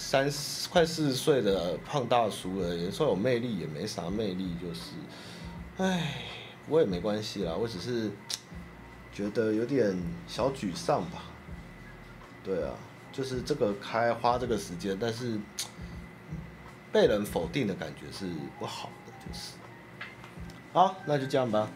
[0.00, 4.92] 三十快四十岁的胖大叔了，也说有魅力也没啥魅力，就是，
[5.76, 6.14] 唉，
[6.66, 8.10] 我也没关系啦，我只是
[9.12, 9.94] 觉得有点
[10.26, 11.24] 小沮丧吧。
[12.42, 12.72] 对啊，
[13.12, 15.38] 就是这个开花这个时间，但是
[16.90, 18.26] 被人否定的感觉是
[18.58, 19.52] 不好的，就是。
[20.72, 21.68] 好，那就这样吧。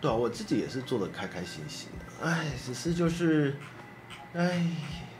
[0.00, 3.54] 对啊，我自己也是做的开开心心的，哎，只是就是，
[4.34, 4.66] 哎，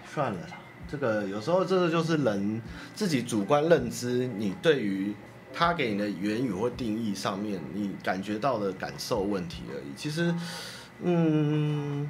[0.04, 0.58] 算了啦。
[0.90, 2.60] 这个有时候这个就是人
[2.94, 5.14] 自己主观认知，你对于
[5.52, 9.94] 他给你的言语或定义上面，你感觉到的感受问题而已。
[9.96, 10.34] 其实，
[11.02, 12.08] 嗯，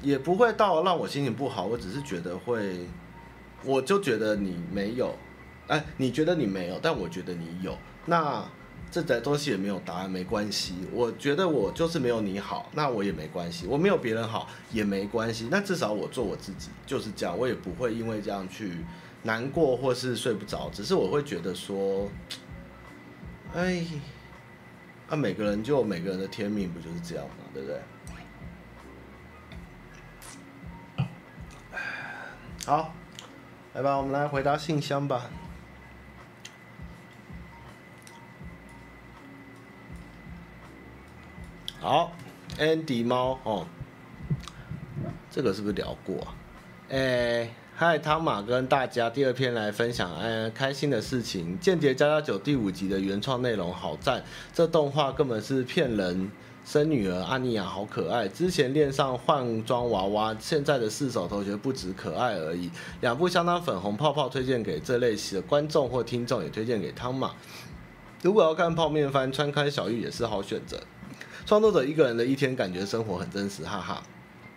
[0.00, 1.64] 也不会到让我心情不好。
[1.66, 2.86] 我只是觉得会，
[3.64, 5.16] 我就觉得你没有，
[5.66, 8.44] 哎，你觉得你没有，但我觉得你有，那。
[8.92, 10.74] 这在东西也没有答案，没关系。
[10.92, 13.66] 我觉得我就是没有你好，那我也没关系。
[13.66, 15.48] 我没有别人好也没关系。
[15.50, 18.76] 那至少我做我自己就是这样，我也不会因为这样去
[19.22, 20.68] 难过或是睡不着。
[20.70, 22.06] 只是我会觉得说，
[23.54, 23.82] 哎，
[25.08, 27.44] 那、每个人就每个人的天命，不就是这样吗？
[27.54, 27.80] 对不对？
[32.66, 32.94] 好，
[33.72, 35.30] 来吧，我们来回答信箱吧。
[41.82, 42.12] 好
[42.60, 43.66] ，Andy 猫哦，
[45.32, 46.34] 这个是不是聊过啊？
[46.90, 56.30] 哎，嗨，汤马跟大家第二篇来分享，哎，开心的事情，《间谍加加九》第五集的原创内容好赞，这动画根本是骗人，
[56.64, 67.32] 生女儿阿尼亚好可爱，之前恋上换装娃娃，现在的四手同学不止可爱而已，两部相当粉红泡泡，推荐给这类型的观众或听众，也推荐给汤马。
[68.22, 70.80] 如果要看泡面番，川开小玉也是好选择。
[71.44, 74.02] 创作者一个人的一天，感觉生活很真实，哈哈。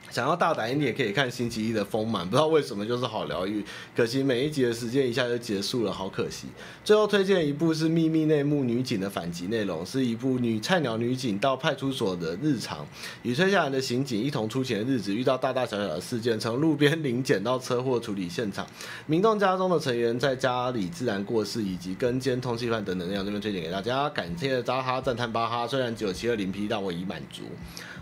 [0.09, 3.63] 想要大胆一点，也可以看星期一的丰满，不知道为什么就是好疗愈。
[3.95, 6.47] 可惜每一集的时间一下就结束了，好可惜。
[6.83, 12.85] 最后推荐一部是秘密内幕女警的反击内容，是一部女菜鸟女警到派出所的日常，
[13.23, 18.65] 与接下来的刑警一同出勤的日子，遇到大大小小的事件，从路边临检到车祸处理现场，
[19.05, 24.09] 民众家中的成员在家里自然过世，以及跟监通缉犯等等内容，这边推荐给大家。
[24.09, 27.43] 感谢扎哈赞叹巴哈，虽然只有七二零 P，但我已满足。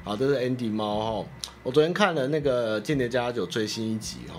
[0.06, 1.26] 好，这是 Andy 猫哈。
[1.64, 4.36] 我昨天看了那个《间谍家酒》最新一集哈，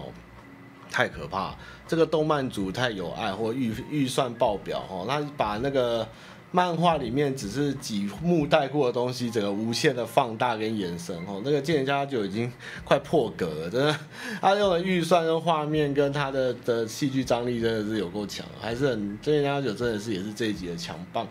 [0.90, 1.54] 太可怕！
[1.88, 6.06] 这个动漫组太有爱或预预算爆表哈，他把那个
[6.50, 11.40] 漫画里面只是几幕带过的东西，整个无限的放大跟延伸哈。
[11.42, 12.52] 那个《间谍家酒》已经
[12.84, 13.98] 快破格了，真的。
[14.42, 21.26] 他用的预算跟画面跟他的的戏剧张力真的是有够强，还是很《间谍家酒》真的是也是这一集的强棒。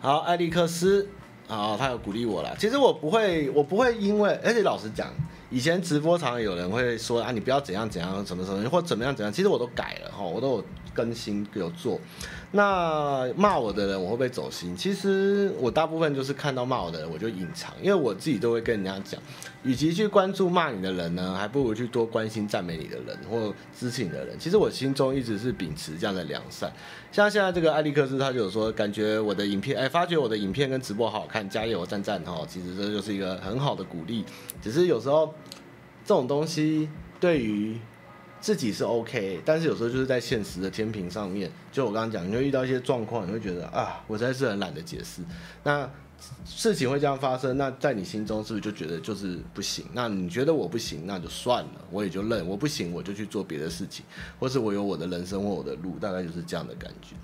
[0.00, 1.08] 好，艾利克斯。
[1.48, 2.54] 啊，他有鼓励我啦。
[2.58, 5.08] 其实我不会，我不会因为，而且老实讲，
[5.50, 9.32] 以前直播常常有人会说啊，你不要怎样怎样，怎么怎么，或怎么样怎样。
[9.32, 11.98] 其实我都改了哈，我都有更新有做。
[12.50, 14.74] 那骂我的人，我会不会走心？
[14.74, 19.20] 其实我大部分就是看到骂我的人，我就隐藏，因为我自己都会跟人家讲，
[19.64, 24.34] 与其去关注骂你的人呢，还不如去多关心赞美你的人或支持你的人。
[24.38, 26.72] 其实我心中一直是秉持这样的良善。
[27.12, 32.46] 像现在这个艾利克斯，他就有说，感觉我的影片，哎，发觉我的影片跟直播好好看，加油，赞赞哈。
[32.48, 34.24] 其实这就是一个很好的鼓励。
[34.62, 35.34] 只是有时候
[36.02, 36.88] 这种东西
[37.20, 37.78] 对于。
[38.40, 45.22] 自己是 OK，但是有时候就是在现实的天平上面，就我刚刚讲，你会遇到一些状况，你会觉得啊，我实在是很懒得解释。
[45.62, 45.88] 那
[46.44, 49.84] 事情会这样发生，那在你心中是不是就觉得就是不行？
[49.92, 54.04] 那你觉得我不行，那就算了，我也就认，我不行，我就去做别的事情，
[54.38, 57.14] 或是我有我的人生或我的路，大概就是这样的感觉。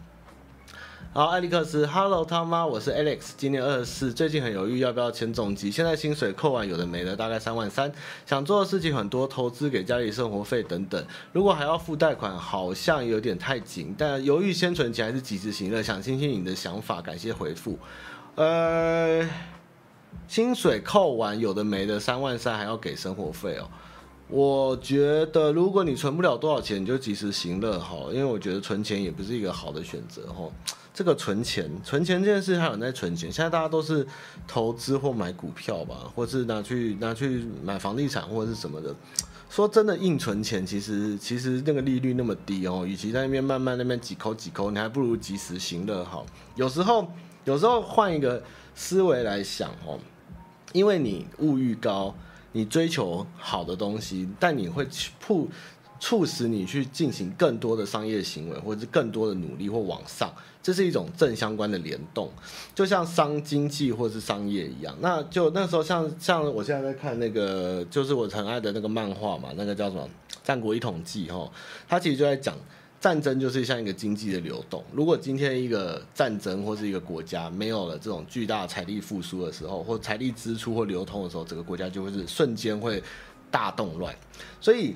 [1.16, 7.92] 好，艾利克斯，Hello，他妈，我是 Alex，今年二十四，最近很犹豫要不要签重机，现在薪水扣完有的没的，大概三万三，
[8.26, 17.78] 想做的事情很多，投资给家里生活费等等，如果还要付贷款，好像有点太紧，但犹豫先存钱还是及时行乐，想听听你的想法，感谢回复。
[18.34, 19.24] 呃，
[20.26, 23.70] 薪水扣完有的没的，三万三还要给生活费哦。
[24.26, 30.50] 我觉得，如果你存不了多少钱，你就及时行乐好，因为我觉得存钱也不是一个好的选择哈。
[30.94, 34.06] 这个存钱，存钱这件事还有在存钱，现在大家都是
[34.46, 38.94] 投资或买股票吧，或是拿去拿去买房地产或者是什么的。
[39.50, 46.24] 说真的，硬存钱其实其实那个利率那么低哦，与其在那边慢慢那边几抠几抠，你还不如及时行乐好。
[46.54, 47.08] 有时候
[47.44, 48.40] 有时候换一个
[48.76, 49.98] 思维来想哦，
[50.72, 52.14] 因为你物欲高。
[52.56, 55.10] 你追求好的东西，但你会去
[56.00, 60.32] 促使你去进行更多的商业行为，或者是更多的努力或往上，
[60.62, 62.30] 这是一种正相关的联动，
[62.74, 64.96] 就像商经济或是商业一样。
[65.00, 70.02] 那就那时候像像我现在在看那个，就是我很爱的那个漫画嘛，那个叫什么
[70.42, 71.50] 《战国一统记》哈，
[71.88, 72.54] 它其实就在讲。
[73.00, 74.82] 战争就是像一个经济的流动。
[74.90, 83.02] 如果今天一个战争或是一个国家没有了这种巨大财力复苏的时候，或财力支出或流通的时候，整个国家就会是瞬间会
[83.50, 84.16] 大动乱。
[84.58, 84.94] 所以。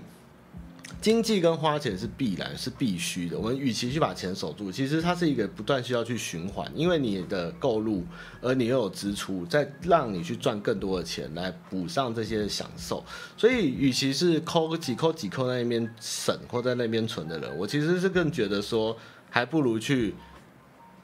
[1.00, 3.38] 经济跟花钱是必然，是必须的。
[3.38, 8.04] 我们与其去把钱守住，其实它是一个不断需要去循环，因为你的购入，
[8.40, 13.04] 而你又有支出，再让你去赚更多的钱来补上这些享受。
[13.36, 18.96] 所以，与其是抠几抠几抠在那边省或在那边存的人，我其实是更觉得说，
[19.30, 20.14] 还不如去。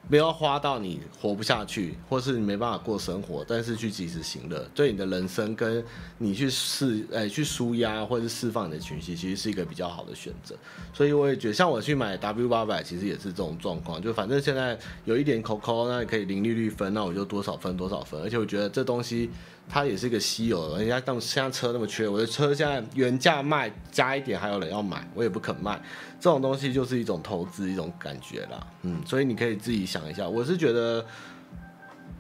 [0.09, 5.85] 不要花到你活不下去，或是你没办法过生活，但是去及时行乐，对你的人生跟
[6.19, 10.55] 你去释，哎，去舒压或是释放你的情绪，其实是一个比较好的选择。
[10.93, 19.31] 所以我也觉得，像我去买 W 八百，其实也是这种状况，就反正现在有一点 COCO，，那也可以零利率分，那我就多少分多少分，而且我觉得这东西。
[19.69, 25.81] 它也是一个稀有的，人家当现在车那么缺，我的车现在原价卖加一点还有人要买，我也不肯卖。
[26.21, 30.29] 这种东西就是一种投资，一种感觉啦，嗯，所以你可以自己想一下。
[30.29, 31.05] 我是觉得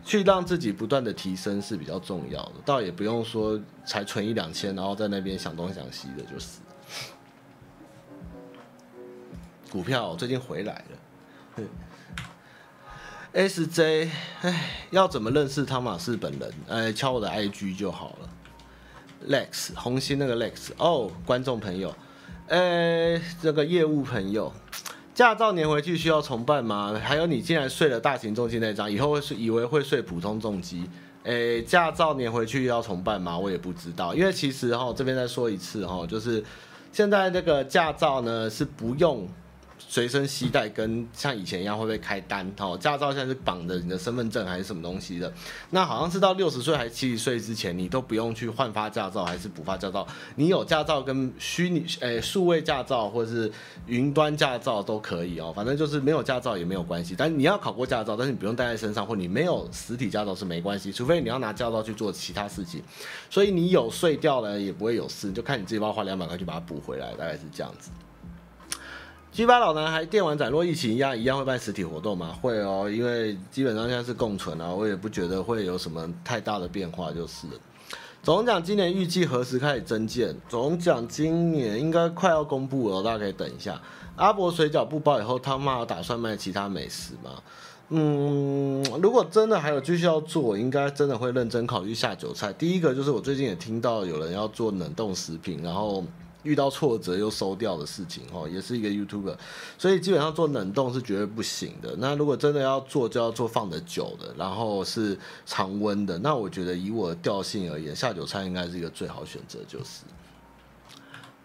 [0.04, 6.58] 去让自己不断的提升是比较重要的，倒也不用说才存一两千，然后在那边想东想西的，就是。
[9.70, 10.84] 股票最近回来
[11.56, 11.64] 了。
[13.34, 14.08] S J，
[14.42, 16.52] 哎，要怎么认识汤马士本人？
[16.68, 18.28] 哎，敲我的 I G 就好了。
[19.28, 21.92] Lex，红心那个 Lex，哦，观众朋友，
[22.46, 24.52] 哎，这个业务朋友，
[25.12, 26.96] 驾照年回去需要重办吗？
[27.02, 30.88] 还有，你竟然睡了大型重机那张，以后会睡，以为会睡普通重机？
[31.24, 33.36] 哎，驾照年回去要重办吗？
[33.36, 36.44] 我也不知道，因为其实哈，这边再说一次哈，就是
[36.92, 39.28] 现在那个驾照呢是不用。
[39.88, 42.50] 随身携带跟像以前一样会不会开单？
[42.58, 45.32] 哦，驾照现在是绑着你的身份证还是什么东西的？
[45.70, 50.06] 那好像是到六十岁还是七十岁之前，你都不用去换发驾照还是补发驾照？
[50.36, 53.50] 你有驾照跟虚拟诶数位驾照或者是
[53.86, 57.14] 云端驾照都可以哦，反正就是没有驾照也没有关系。
[57.16, 62.82] 但你要考过驾照，但是你不用带在身上，或你没有实体驾照是没关系，除非你要拿驾照去做其他事情。
[63.30, 67.90] 所以你有碎掉了也不会有事，就看你自己要不要花两百块去把它补回来，大概是这样子。
[69.34, 72.38] G 八老男孩电玩展，若疫情一样一样会办实体活动吗？
[72.40, 77.54] 会哦，因为基本上现在是共存啊，我也不觉得会有什么太大的变化，就是了。
[78.22, 80.32] 总奖今年预计何时开始增建？
[80.48, 83.82] 总奖今年应该快要公布了，大家可以等一下。
[84.14, 87.30] 阿伯水饺不包以后，汤妈有打算卖其他美食吗？
[87.88, 92.52] 嗯，如果真的还有继续要做，应该真的会认真考虑下酒菜。
[92.52, 96.04] 第一个就是我最近也听到有人要做冷冻食品，然后。
[96.44, 99.36] 遇到挫折又收掉的事情，哦，也是一个 YouTuber，
[99.76, 101.96] 所以基本上做冷冻是绝对不行的。
[101.98, 106.16] 那如果真的要做，就要做放得久的，然后是常温的。
[106.18, 110.04] 那我觉得以我的调性而言，下酒菜应该是一个最好选择，就是。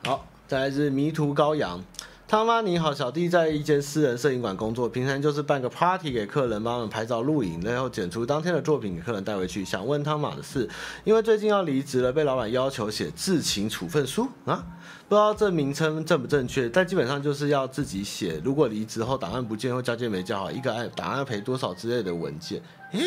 [0.04, 1.84] 好，再来是迷途羔羊。
[2.28, 9.66] 汤妈你好，小弟在一间私人摄影馆工作，平常就是办个 party 给客人，帮他们拍照录影，然后剪出当天的作品给客人带回去。
[9.66, 10.70] 想问汤妈的事，
[11.04, 14.64] 因为最近要离职了，被老板要求写知情处分书啊，
[15.08, 18.40] 不知道这名称正不正确，但基本上就是要自己写。
[18.44, 22.62] 如果离职后档案不见或交接没交好，一个案档案赔多少之类的文件。
[22.92, 23.00] 嘿，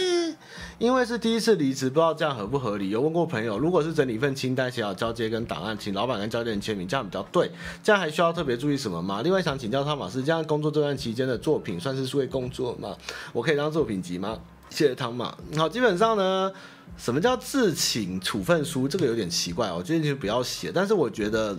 [0.78, 2.90] 因为是第一次离职，不知道这样合不合理。
[2.90, 7.50] 有问过朋友，如果是整理一份清单，写好交接跟档案，请老板跟交接人签名，这样比较对。
[7.82, 9.22] 这样还需要特别注意什么吗？
[9.22, 12.96] 另外想请教汤马斯，这样工作这段期间的作品算是数位工作吗？
[13.32, 14.38] 我可以当作品集吗？
[14.70, 15.36] 谢谢汤马。
[15.56, 16.52] 好，基本上呢，
[16.96, 18.86] 什么叫自请处分书？
[18.88, 20.70] 这个有点奇怪，我建议就不要写。
[20.72, 21.58] 但是我觉得。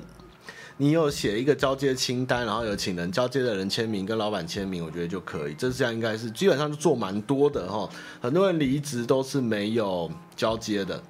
[0.77, 5.53] 你有写一个交接清单，然后有请人交接的人签名跟老板签名，我觉得就可以。
[5.53, 7.87] 这这样应该是基本上是做蛮多的哈，
[8.19, 11.03] 很多人离职都是没有交接的，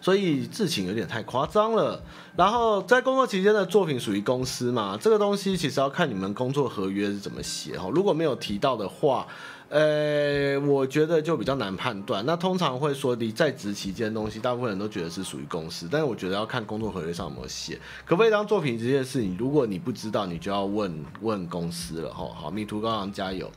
[0.00, 2.02] 所以自请有点太夸张了。
[2.34, 7.90] 然后在工作期间的作品属于公司嘛，这个东西其实要看你们工作合约是怎么写哈。
[7.92, 9.28] 如果没有提到的话。
[9.72, 12.22] 呃，我觉得就比较难判断。
[12.26, 22.28] 那通常会说你在职期间的东西，大部分人都觉得是属于公司，但是我觉得要看工作合约上有没有写，可不可以当作品这件事情，如果你不知道，你就要问问公司了哈。
[22.34, 23.50] 好，迷途羔羊加油。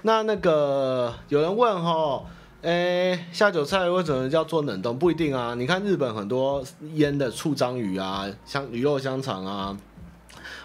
[0.00, 2.24] 那那个有人问哈，
[2.62, 4.98] 诶，下酒菜为什么叫做冷冻？
[4.98, 5.54] 不一定啊。
[5.54, 6.64] 你看日本很多
[6.94, 9.76] 腌的醋章鱼啊，香鱼肉香肠啊。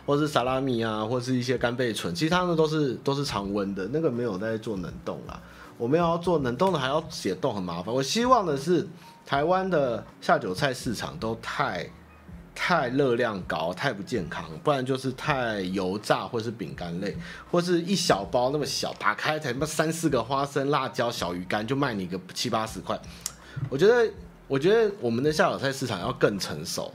[0.05, 5.39] 或是萨拉米啊，或是一些干贝醇，其实它们都是都是常温的，那个没有在做冷冻啦。
[5.77, 7.93] 我们要做冷冻的，还要解冻，很麻烦。
[7.93, 8.87] 我希望的是
[9.25, 11.89] 台湾的下酒菜市场都太
[12.53, 17.17] 太热量高，太不健康，不然就是太油炸，或是饼干类，
[17.49, 22.99] 或是一小包那么小，打开才他妈三四个花生、辣椒、小鱼干就卖你个七八十块。
[23.69, 24.11] 我觉得，
[24.47, 26.93] 我觉得我们的下酒菜市场要更成熟。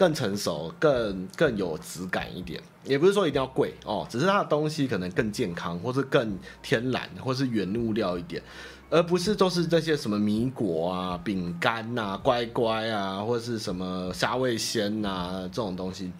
[0.00, 8.42] 更成熟、更更有质感一点，也不是说一定要贵哦，只是它的东西可能更健康，或是更天然，或是原物料一点，
[8.88, 16.10] 而不是都是这些什么米果啊、饼干呐、乖乖啊，或是什么虾味鲜呐这种东西。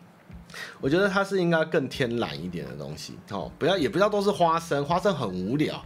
[0.78, 5.82] 我觉得它是应该更天然一点的东西哦，不要也不要都是花生，花生很无聊。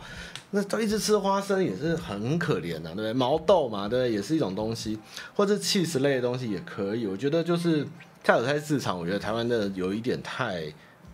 [0.57, 3.13] 那他一直吃花生也是很可怜的，对不对？
[3.13, 4.13] 毛豆嘛，对不对？
[4.13, 4.97] 也是一种东西，
[5.35, 7.09] 或者起司类的东西也可以。
[7.09, 7.85] 我觉得就是
[8.23, 10.73] 跳蚤菜市场，我觉得台湾的有一点太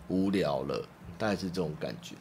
[0.09, 0.85] 无聊了，
[1.17, 2.15] 大概是这种感觉。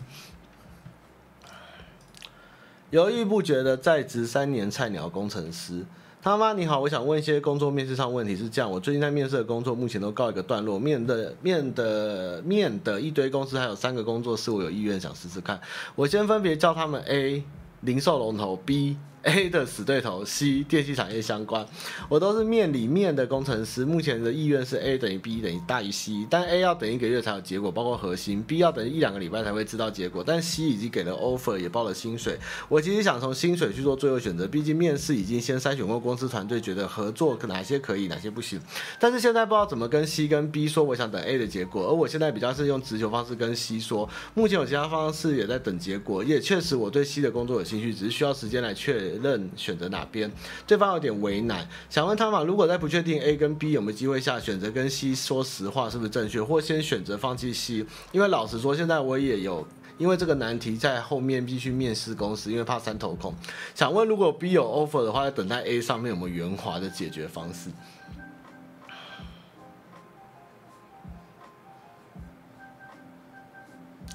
[2.91, 5.85] 犹豫不决的在职三年菜鸟工程师。
[6.29, 15.59] 他妈你好，我想问一些工作面试上问题是这样，我最近在面试的工作目前都告一个段落，面的面的面的一堆公司还有三个工作是我有意愿想试试看，
[15.95, 17.43] 我先分别叫他们 A
[17.81, 18.95] 零售龙头 B。
[19.23, 21.65] A 的死对头 C 电器产业相关，
[22.07, 23.83] 我都是面里面的工程师。
[23.83, 30.23] 目前的意愿是 A 等于 B 等于大于 C，但 A 要等一个月才有结果，包括核心；B 要等一两个礼拜才会知道结果。
[30.25, 32.39] 但 C 已经给了 offer，也报了薪水。
[32.69, 38.59] 我其实想从薪水去做最后选择，毕竟面试已经先筛选过公司团队，觉得合作哪些可以，哪些不行。
[38.99, 41.87] 但是现在不知道怎么跟 C 跟 B 说，我想等 A 的结果。
[41.89, 49.08] 而我现在比较是用直球方式跟 C 说，目前有其他方式也在等结果，也确实我对 C 的工作有兴趣，只是需要时间来确认
[49.55, 50.31] 选择哪边，
[50.67, 57.85] 对方有点为难，想问他嘛，如果在不确定 A 跟 B 有没有机会下，选择跟 C 说实话是不是正确，或先选择放弃 C？
[58.11, 63.33] 因为老实说，现在我也有因为这个难题在后面必须面试公司，因为怕三头空。
[63.75, 67.69] 想问，如果 B 有 offer 的话，在等待 A 上面有没有圆滑的解决方式？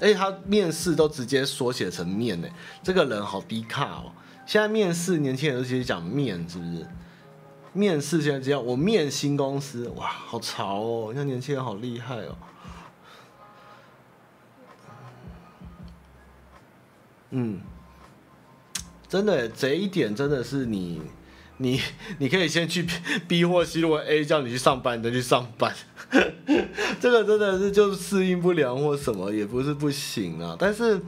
[0.01, 2.47] 哎，他面试都直接缩写成面呢，
[2.83, 4.11] 这个人好低卡哦。
[4.45, 6.87] 现在面试年轻人都直接讲面，是不是？
[7.73, 11.07] 面试现在这样，我面新公司，哇，好潮哦！
[11.09, 12.37] 你看年轻人好厉害哦。
[17.31, 17.59] 嗯，
[19.09, 21.01] 真的，这一点真的是你，
[21.57, 21.79] 你，
[22.19, 22.85] 你可以先去
[23.27, 25.73] B 或 C，如果 A 叫你去上班，你再去上班。
[26.99, 31.01] 这个真的是就是适应不良或什么，也不是不行啊，但是。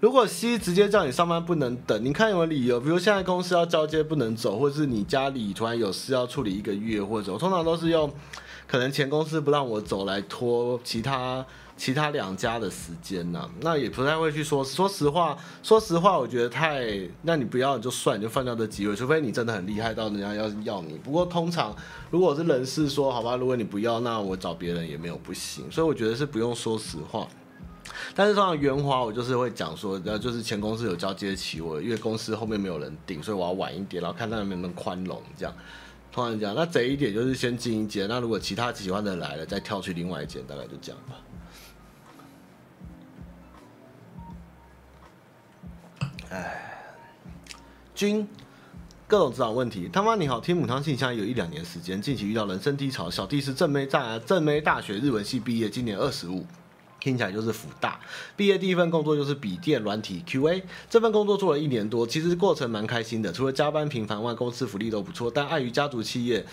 [0.00, 2.80] 如果 C 直接叫你上班不能等，你看有没有理由？
[2.80, 8.12] 比如现在公司要交接不能走，或是你家里突然有事要处理一个月，或者通常都是用
[8.66, 11.46] 可能前公司不让我走来拖其他
[11.76, 16.86] 其他两家的时间呢、那也不太会去说，说实话，说实话，我觉得太，
[17.22, 20.94] 那你不要就算，你就放掉这机会，除非你真的很厉害到人家要要你。
[20.98, 21.74] 不过通常
[22.10, 25.70] 如果是人事说好吧，如果你不要，那我找别人也没有不行。
[25.70, 27.26] 所以我觉得是不用说实话。
[28.14, 35.54] 但是通常圆滑，我就是会讲说，呃，就是前公司有交接期，我因为公司后面没有人顶，所以我要晚一点，然后看他们能不能宽容这样。
[36.12, 41.16] 通常讲，那这一点就是先进一间，那如果其他喜欢的来了，再跳去另外一间，大概就这样吧。
[46.32, 46.88] 哎，
[47.94, 48.26] 君，
[49.06, 56.46] 各种职场问题，他妈你好，听母汤信箱有一两年时间，近期遇到人生低潮，小弟是正妹大正妹大学日文系毕业，今年二十五。
[56.98, 57.98] 听起来就是福大
[58.36, 65.30] 毕业第一份工作就是笔电软体 QA，这份工作做了一年多，其实过程蛮开心的，除了加班频繁外，公司福利都不错。
[65.30, 66.46] 但碍于家族企业，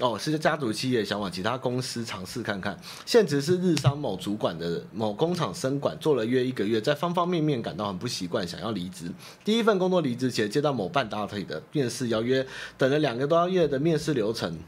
[0.00, 2.74] 哦，是家族企业，想往其他公司尝试看看。
[3.04, 9.12] 现职是日商某主管的某工厂生管，做了约一个月，在方方面面感到很不习惯，想要离职。
[9.44, 12.46] 第一份工作离职前，接到某半导体的面试邀约，
[12.78, 14.58] 等了两个多月的面试流程。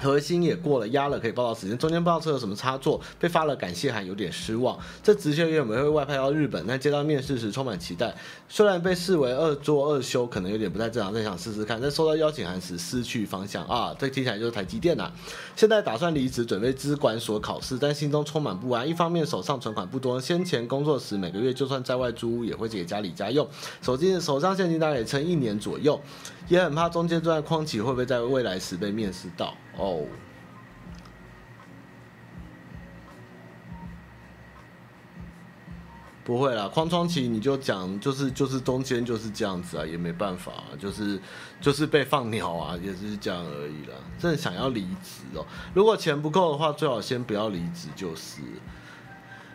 [0.00, 4.78] 核心也过了，压了可以报到时间，中间不知道出了什么差错，被发了感谢函，有点失望。
[5.02, 6.64] 这职缺有没有会外派到日本？
[6.66, 8.14] 但接到面试时充满期待，
[8.48, 11.80] 虽然被视为二做二休，可能有点不太正常，但想试试看。
[11.80, 15.12] 在收到邀请函时失去方向啊，这听起来就是台积电呐、啊。
[15.56, 18.88] 现在打算离职，准备资管所考试，但心中充满不安。
[18.88, 23.46] 一方面手上存款不多，先前工作时每个月就算在外租屋也会给家里家用，
[23.82, 26.00] 手机手上现金大概也撑一年左右。
[26.48, 30.04] 也很怕中间这段框期会不会在未来时被面试到哦？
[36.24, 41.18] 不会啦，框窗期你就讲，就是就是中间就是这样子啊，也没办法，就是
[41.58, 43.94] 就是被放鸟啊，也是这样而已啦。
[44.18, 48.42] 真的想要离职哦，如果钱不够的话，最好先不要离职就是。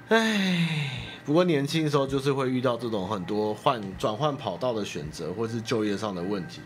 [0.09, 0.89] 唉，
[1.23, 6.59] 不过年轻的时候就是会遇到这种很多换转换跑道的选择，或是就业上的问题。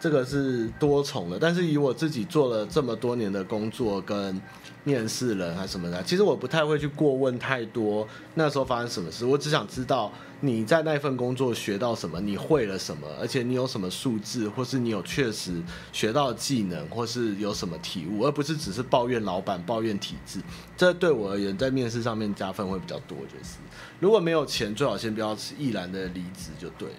[0.00, 1.38] 这个是多重的。
[1.38, 4.40] 但是以我自己做了这么多年的工作跟
[4.84, 15.60] 面试人还什么的，其实我不太会去过问太多那时候发生什么事，我只想知道你在那份工作学到什么，你会了什么，而且你有什么数字，或是你有确实
[15.92, 20.40] 学到技能，或是有什么体悟，而不是只是抱怨老板、抱怨体制。
[20.74, 23.18] 这对我而言，在面试上面加分会比较多。
[23.18, 23.56] 就是
[24.00, 26.94] 如果没有钱，最好先不要毅然的离职就对了。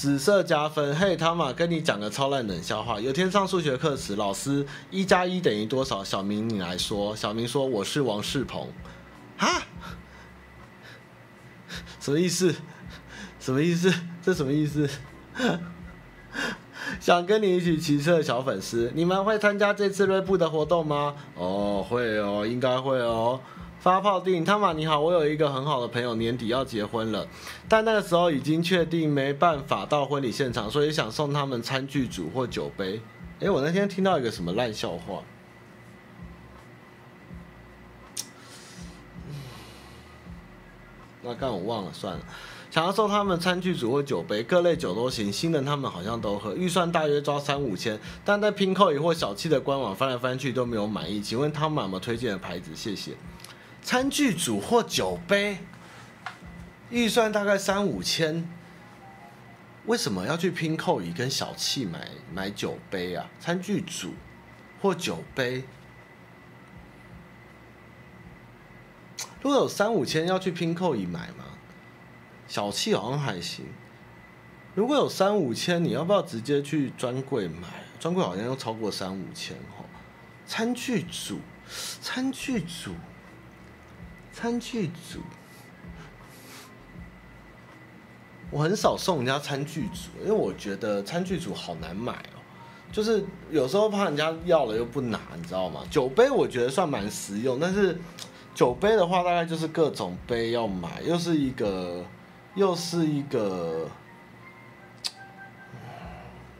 [0.00, 2.98] 紫色加分，嘿，汤玛跟你讲个超烂冷笑话。
[2.98, 6.02] 有天上数学课时，老师一加一等于多少？
[6.02, 7.14] 小明你来说。
[7.14, 8.66] 小明说我是王世鹏。
[9.36, 9.60] 哈？
[12.00, 12.54] 什么意思？
[13.38, 13.92] 什么意思？
[14.22, 14.88] 这什么意思？
[16.98, 21.14] 想跟你一起骑车的小粉丝，你们会参加这次锐步的活动吗？
[21.34, 23.38] 哦，会哦，应该会哦。
[23.80, 27.26] 发泡定，汤马你好，我有一个很好的朋友，年底要结婚了，
[27.66, 33.00] 但那个时候已经确定没办法到婚礼现场，所以想送他们餐具组或酒杯。
[33.40, 35.22] 哎，我那天听到一个什么烂笑话，
[41.24, 42.20] 那刚我忘了，算了。
[42.70, 52.76] 想要送他们餐具组或酒杯，各类酒都行，新人他们好像都喝，预算大约抓三五千，但在 Pinkoi 或小七的官网翻来翻去都没有满意，请问汤玛有没有推荐的牌子？
[52.76, 53.12] 谢谢。
[53.82, 55.58] 餐具组或酒杯，
[56.90, 58.48] 预算大概三五千，
[59.86, 63.28] 为什么要去拼扣椅跟小气买买酒杯啊？
[63.40, 64.14] 餐具组
[64.80, 65.64] 或酒杯，
[69.42, 71.44] 如果有三五千要去拼扣椅买吗？
[72.46, 73.64] 小气好像还行。
[74.74, 77.68] 如果有三五千，你要不要直接去专柜买？
[77.98, 79.84] 专柜好像要超过三五千哦。
[80.46, 81.40] 餐具组，
[82.00, 82.94] 餐具组。
[84.32, 85.20] 餐具组，
[88.50, 92.40] 我很少送人家餐具组，因为我觉得餐具组好难买哦，
[92.92, 95.82] 就是有时候怕人家要了又不拿，你知道吗？
[95.90, 97.98] 酒杯我觉得算蛮实用，但是
[98.54, 102.04] 酒杯的话大概就是各种杯要买，又是一个
[102.54, 103.88] 又是一个，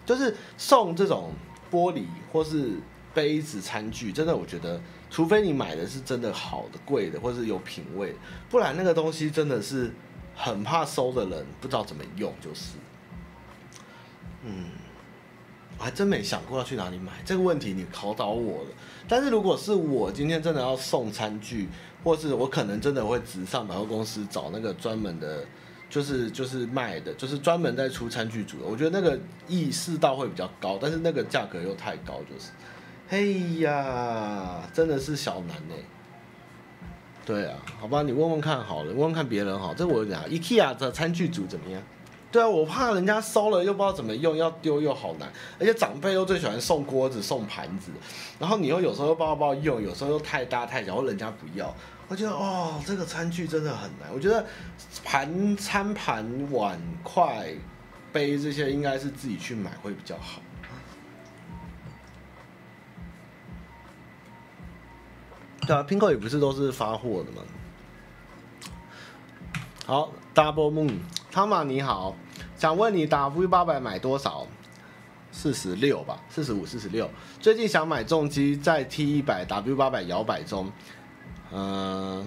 [0.04, 1.32] 就是送这种
[1.70, 2.72] 玻璃或是
[3.14, 4.80] 杯子餐具，真的我觉得。
[5.10, 8.14] 除非你买的是真的好的、贵的，或是有品味，
[8.48, 9.92] 不然那个东西真的是
[10.36, 12.76] 很怕收的人不知道怎么用，就是。
[14.44, 14.66] 嗯，
[15.76, 18.70] 我还真没想过要去哪里买这个问题，你考倒我了。
[19.08, 21.68] 但是如果是我今天真的要送餐具，
[22.04, 25.44] 或是我可能真的会直上百货公司找那个专门的，
[25.90, 28.64] 就是就是卖的，就是专门在出餐具组的。
[28.64, 32.52] 我觉得那个意识到会比较高，但是那个价格又太高，就是。
[33.10, 33.18] 哎
[33.58, 35.74] 呀，真的是小难呢。
[37.26, 39.74] 对啊，好吧，你问问看好了，问问看别人好。
[39.74, 41.82] 这我讲，IKEA 的餐具组怎么样？
[42.30, 45.28] 对啊，我怕人家收了又不知道怎么用，要丢又好难。
[45.58, 47.90] 而且长辈又最喜欢送锅子、送盘子，
[48.38, 51.74] 然后你又有时候又不知道用，有时候又太大太小，或人家不要。
[52.06, 54.08] 我觉得哦，这个餐具真的很难。
[54.14, 54.46] 我觉得
[55.04, 57.52] 盘、餐盘、碗筷、
[58.12, 60.40] 杯这些应该是自己去买会比较好。
[65.70, 67.42] 对啊，Pinko 也不是都是发货的吗？
[69.86, 70.94] 好，Double Moon，
[71.30, 72.16] 汤玛你好，
[72.56, 74.48] 想问你打 V 八百买多少？
[75.30, 77.08] 四十六吧，四十五、四十六。
[77.38, 80.68] 最近想买重机，在 T 一百 W 八百摇摆中。
[81.52, 82.26] 嗯，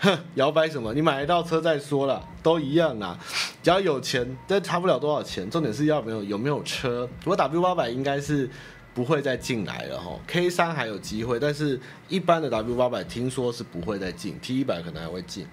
[0.00, 0.92] 哼，摇摆什么？
[0.92, 3.16] 你买得到车再说了，都一样啊。
[3.62, 5.48] 只要有钱，这差不了多少钱。
[5.48, 7.08] 重点是要没有有没有车。
[7.26, 8.50] 我 W 八百应该是。
[8.96, 11.78] 不会再进来了哈，K 三还有机会，但是
[12.08, 15.46] 一般的 W 八百听说是不会再进，T 一百可能还会进。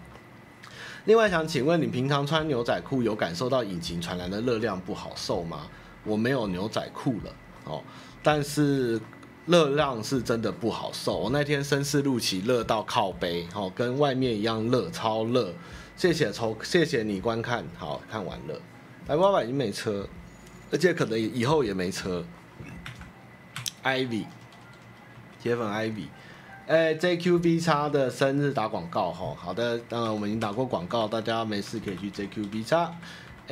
[1.03, 5.67] 另外想请问你平常穿牛仔裤有感受到引擎传来的热量不好受吗？
[6.05, 7.35] 我没有牛仔裤了
[7.65, 7.83] 哦，
[8.23, 8.97] 但是
[9.45, 11.17] 热量是真的不好受。
[11.17, 15.53] 我那天绅士路骑热到靠背哦，跟外面一样热，超热。
[15.97, 18.57] 谢谢抽，谢谢你观看，好，看完了。
[19.07, 20.07] W 八百已经没车，
[20.71, 22.23] 而且可能以后也没车。
[23.83, 24.25] Ivy，
[25.41, 26.07] 铁粉 Ivy，
[26.67, 32.91] 哎，JQB 叉的生日打广告哈，好的，当然我们已经打过广告，大家没事可以去 JQB 叉。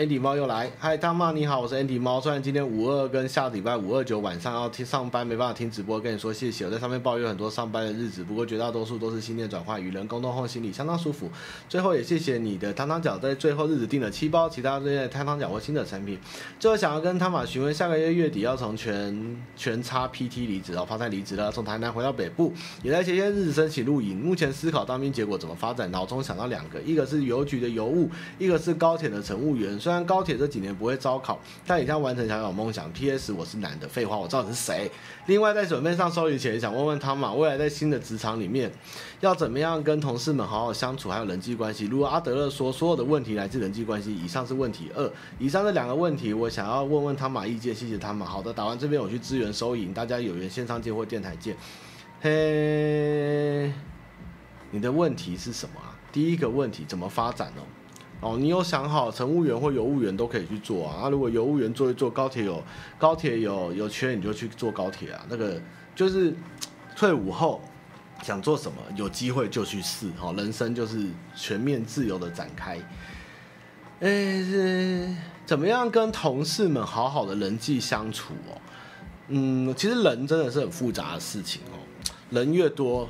[0.02, 2.20] Andy 猫又来，嗨，汤妈你好，我是 Andy 猫。
[2.20, 6.66] 虽然今天五二跟下礼拜五二九晚上要听上班，没办法听直播，跟你说谢谢。
[6.66, 11.30] 我在上面抱怨很多上班的日子，不过绝大多数都是心念转换，与人沟通后心里相当舒服。
[11.70, 16.18] 最后也谢谢你的汤汤脚，在最后日子订了七包其他这些汤汤脚或新的产品。
[16.60, 24.20] 最后想要跟汤玛询问，下个月月底要从全全差 PT 离职，然后发散离职了，从台南回到北部，也在前些日子申请录影。
[24.20, 29.80] 目前思考当兵结果怎么发展，脑中想到两个，一个是邮局的邮务，一个是高铁的乘务员。
[29.92, 31.38] 虽然高铁这几年不会招考，
[31.68, 32.89] 但也将完成小小梦想。
[32.94, 33.34] P.S.
[33.34, 34.89] 我是男的，废话，我知道你是谁。
[35.26, 38.72] 另外，在准备上收礼前，想问问汤马，未来在新的职场里面，
[39.20, 41.88] 要怎么样跟同事们好好相处，还有人际关系。
[41.88, 44.16] 如果阿德勒说，所有的问题来自人际关系。
[44.16, 45.12] 以上是问题二。
[45.38, 48.26] 以上这两个问题，我想要问问汤马意见，谢谢汤玛。
[48.26, 51.58] 好的，打完这边我去支援收银，大家有缘线上见或电台见。
[52.22, 53.70] 嘿，
[54.72, 56.00] 你的问题是什么啊？
[56.14, 57.68] 第一个问题怎么发展哦？
[58.22, 61.02] 哦，你有想好乘务员或油务员都可以去做啊。
[61.04, 62.64] 啊，如果油务员做一做，高铁有
[63.00, 65.26] 高铁有有缺，你就去做高铁啊。
[65.28, 65.60] 那个
[65.96, 66.32] 就是
[66.96, 67.60] 退伍后
[68.22, 70.08] 想做什么，有机会就去试。
[70.22, 72.78] 哦，人生就是全面自由的展开。
[74.02, 78.62] 诶，怎么样跟同事们好好的人际相处哦？
[79.30, 81.82] 嗯，其实人真的是很复杂的事情哦。
[82.30, 83.10] 人越多。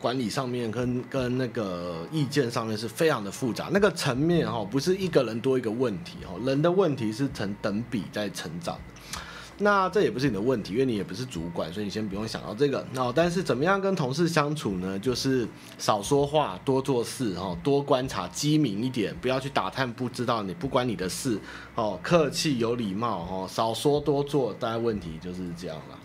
[0.00, 9.20] 管理上面跟跟那个意见上面是非常的复杂，那个层面哈不是一个人多一个问题哈，人的问题是成等比在成长的。
[9.62, 12.82] 那这也不是你的问题，因为你也不是主管，所以你先不用想到这个。
[12.94, 14.98] 那但是怎么样跟同事相处呢？
[14.98, 15.46] 就是
[15.76, 21.38] 少说话，多做事哈，多观察，机敏一点，不要去打探不知道你不关你的事
[21.74, 25.99] 哦，客气有礼貌哦，少说多做，大概问题就是这样了。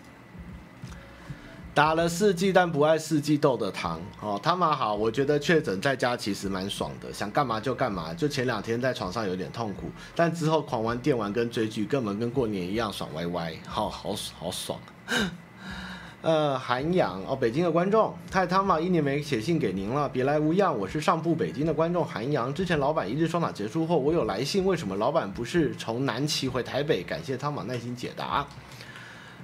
[1.76, 8.14] 打了四季但不爱四季豆的糖哦，他们好，我觉得确诊在家其实蛮爽的，想干嘛就干嘛。
[8.14, 14.80] 就前两天在床上有点痛苦，但之后狂玩电玩跟追剧，根本跟过年一样爽歪歪，好好好爽。
[16.22, 20.74] 呃，韩阳哦，北京的观众，太汤玛一年没写信给您了，别来无恙。
[20.74, 27.02] 我是上部北京的观众韩阳，之前老板一日双打结束后，我有来信，为什么老板不是从南骑回台北？
[27.02, 28.46] 感谢汤玛耐心解答。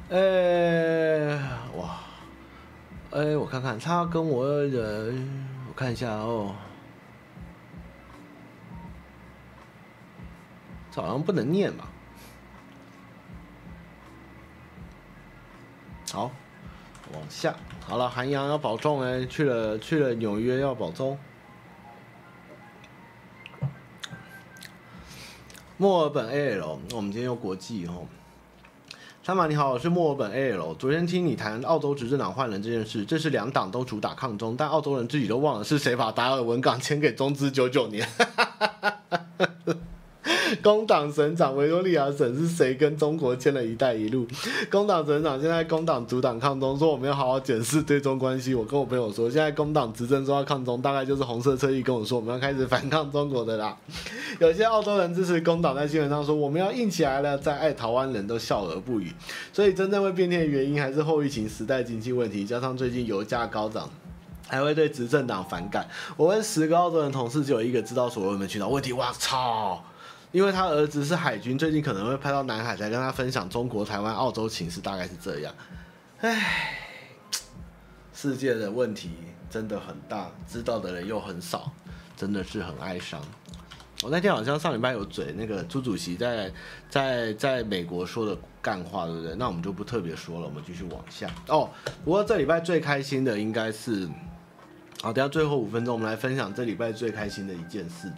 [0.09, 1.37] 呃，
[1.76, 2.01] 哇。
[3.13, 5.13] 哎，我看看他跟我的，
[5.69, 6.55] 我看一下哦，
[10.91, 11.89] 这好像不能念吧？
[16.11, 16.31] 好，
[17.13, 17.55] 往下，
[17.87, 21.19] 好了，韩阳要保重哎，去了去了纽约要保重。
[25.77, 28.07] 墨尔本 AL，我们今天有国际哦。
[29.25, 30.75] 三马你好，我是墨尔本 AL。
[30.79, 38.05] 昨天听你谈澳洲执政党换人这件事，这是两党都主打抗中，但澳洲人自己都忘了是谁把达尔文港签给中资九九年。
[40.62, 44.27] 工党省长维多利亚省是谁跟中国签了一带一路？
[44.70, 48.55] 工党省长现在工党主党抗中，说我们要好好检视对中关系。
[48.55, 53.77] 我跟我朋友说，现在工党执政说要抗中，大概就是红色车衣跟我说我们要开始反抗中国的啦。
[54.39, 59.12] 有些澳洲人支持工党，在新闻上说我们要硬起来了，在爱台湾人都笑而不语。
[59.53, 63.91] 所以真正会变天的原因还是后疫情时代经济问题，加上最近油价高涨，
[64.47, 65.89] 还会对执政党反感。
[66.16, 68.93] 我问十个澳洲人同事，只有一个知道所谓的群岛问题。
[68.93, 69.83] 哇操！
[70.33, 75.55] 因为他儿子是海军，最近可能会派到南海，才跟他分享中国、台湾、澳洲情势，大概是这样。
[76.20, 76.78] 唉，
[78.14, 79.11] 世界的问题
[79.51, 81.70] 真的很大，知道的人又很少，
[82.16, 83.20] 真的是很哀伤。
[84.03, 86.51] 我那天好像上礼拜有嘴那个朱主席在
[86.89, 89.35] 在在美国说的干话，对不对？
[89.37, 91.30] 那我们就不特别说了，我们继续往下。
[91.47, 91.70] 哦，
[92.05, 94.09] 不过这礼拜最开心的应该是，
[95.03, 98.11] 好，等下最后五分钟，我们来分享这礼拜最开心的一件事。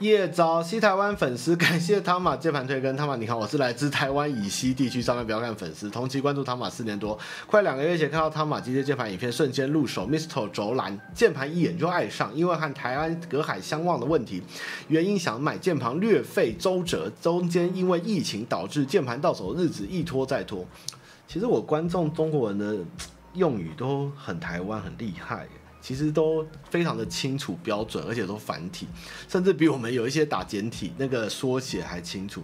[0.00, 14.42] 叶昭西台湾粉丝，感谢汤玛键盘推跟汤玛，你好，我是来自台湾以西地区上面不要看粉丝，同期关注汤玛四年多，快两个月前看到汤玛机械键盘影片，瞬间入手 Misto 轴蓝键盘，一眼就爱上，因为和台湾隔海相望的问题，
[14.88, 20.62] 原因想买键盘略费周折，中间因为疫情导致键盘到手的日子一拖再拖。
[21.26, 22.76] 其实我观众中国人的
[23.32, 25.46] 用语都很台湾，很厉害。
[25.86, 28.88] 其实都非常的清楚标准，而且都繁体，
[29.28, 32.42] 甚至比我们有一些打简体那个缩写还清楚。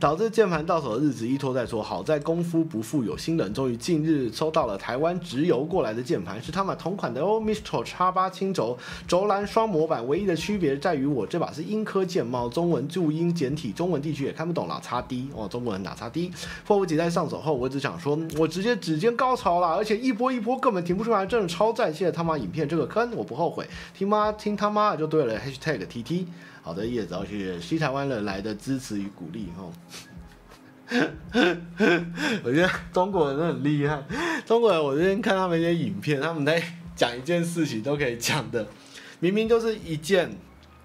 [0.00, 8.78] 导致键盘到手的日子一拖再拖，好在功夫不负有心人，终于近日收到了台湾直邮过来的键盘，是他们同款的 OMISTO X8 轻轴
[9.08, 16.30] 轴蓝双模板，唯一的区别在于我这把是英科键帽，中文注音简体，中文地区也看不懂了，叉 D 哦，中国人打叉 D。
[16.64, 21.92] 迫不及待上手后，我只想说，我直接指尖高潮了，而且一波一波根本停不出来，真的超赞！
[21.92, 26.26] 谢谢他妈影片这个坑，我不后悔，听妈听他妈就对了，#hashtag TT。
[26.68, 29.72] 好的，叶子，谢谢西台湾人来的支持与鼓励哈。
[32.44, 34.02] 我觉得中国人很厉害，
[34.44, 36.62] 中国人我最近看他们一些影片，他们在
[36.94, 38.68] 讲一件事情都可以讲的，
[39.18, 40.30] 明明就是一件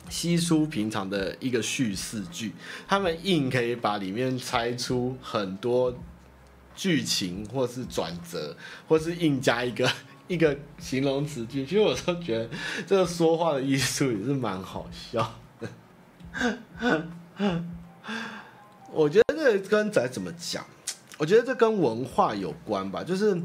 [0.08, 2.54] 稀疏平常的一个叙事剧，
[2.88, 5.94] 他们硬可以把里面拆出很多
[6.74, 8.56] 剧情，或是转折，
[8.88, 9.92] 或是硬加一个
[10.30, 11.66] 一个形容词句。
[11.66, 12.50] 其实我都觉得
[12.88, 15.40] 这个说话的艺术也是蛮好笑。
[18.92, 20.66] 我觉得这跟仔怎么讲？
[21.18, 23.04] 我觉得这跟文化有关吧。
[23.04, 23.40] 就是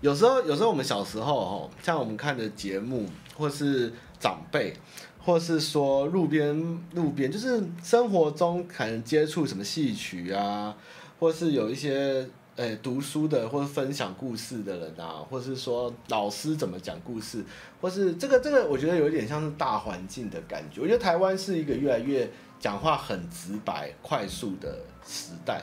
[0.00, 3.06] 有时候，有时候我们小时候哈，像我们看的节目，
[3.36, 4.74] 或是长辈，
[5.18, 10.76] 或是说路边路边，就是生活中可能接触什么戏曲啊，
[11.18, 12.28] 或是有一些。
[12.56, 17.44] 哎，读书的或者分享故事的人啊，或是说老师怎么讲故事，
[17.82, 20.80] 或是这个这个，我觉得有点像是大环境的感觉。
[20.80, 22.26] 我觉得台湾是一个越来越
[22.58, 25.62] 讲话很直白、快速的时代。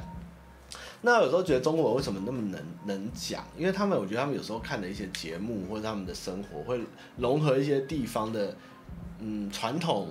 [1.02, 3.44] 那有时候觉得中国为什么那么能能讲？
[3.58, 6.80] 因为他们，我觉得他们有时候看的一些节目或者他们的生活，会
[7.18, 8.56] 融合一些地方的
[9.18, 10.10] 嗯传统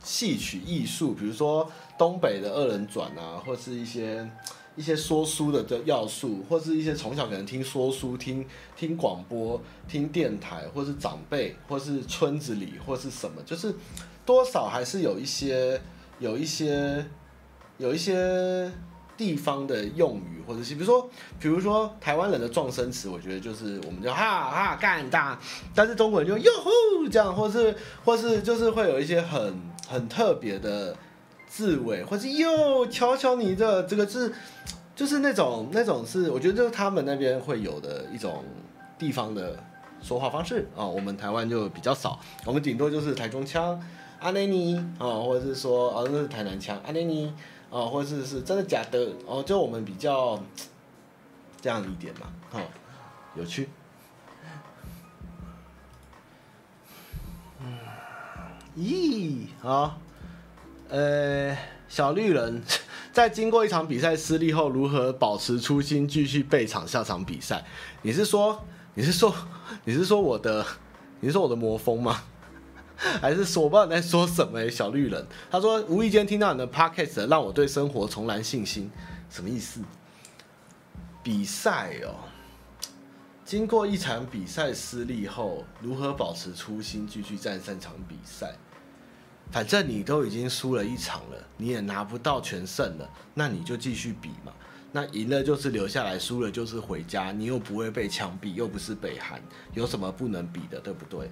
[0.00, 1.66] 戏曲艺术，比如说
[1.96, 4.30] 东北的二人转啊，或是一些。
[4.74, 8.46] 一些说书的的要素，或是一些从小可能听说书、听
[8.76, 13.74] 听广播、听电台，或是长辈，或是村子里，或是什么，就是
[14.24, 15.80] 多少还是有一些、
[16.18, 17.04] 有一些、
[17.76, 18.72] 有一些
[19.16, 25.38] 地方的用语，或者是比如说，比如说台湾人的状声词，我觉得就是我们就哈哈干大，
[25.74, 29.54] 但是中国人就哟呼这样，或是或是就是会有一些很
[29.86, 30.96] 很特别的。
[31.52, 34.32] 字尾，或是哟，瞧瞧你这这个字，
[34.96, 38.42] 就是那种那种是，我觉得就是他们那边会有的一种
[38.98, 39.62] 地方的
[40.00, 40.66] 说话方式。
[40.74, 43.78] 啊、我们台湾就比较少，我们顶多就是台中腔，
[44.20, 44.76] 阿内尼。
[44.98, 47.30] 啊，或者是说哦，那是台南腔，阿内尼。
[47.70, 49.12] 啊，或者是是真的假的。
[49.26, 50.42] 哦，就我们比较
[51.60, 52.64] 这样一点嘛，哈、哦，
[53.36, 53.68] 有趣。
[57.60, 57.78] 嗯，
[58.74, 59.98] 咦，好。
[60.92, 61.56] 呃，
[61.88, 62.62] 小绿人
[63.14, 67.64] 在经过一场比赛失利后，如何保持初心，继续备场下场比赛？
[68.02, 68.62] 你是说，
[68.92, 69.34] 你是说，
[69.84, 70.66] 你是说我的，
[71.20, 72.24] 你是说我的魔风吗？
[73.22, 74.68] 还是说我不知道你在说什么、欸？
[74.68, 78.90] 小绿人，他说无意间听到你的 podcast，让我对生活重燃信心，
[79.30, 79.80] 什么意思？
[81.22, 82.28] 比赛哦，
[83.46, 88.54] 经过一场比赛失利后，如何保持初心，继续战胜场比赛？
[89.50, 94.52] 反正你都已经输了一场了，你也拿不到全胜了，那你就继续比嘛。
[94.92, 97.32] 那赢了就是留下来，输了就是回家。
[97.32, 101.30] 你又不会被枪毙，又不是北韩，有什么不能比的，对不对？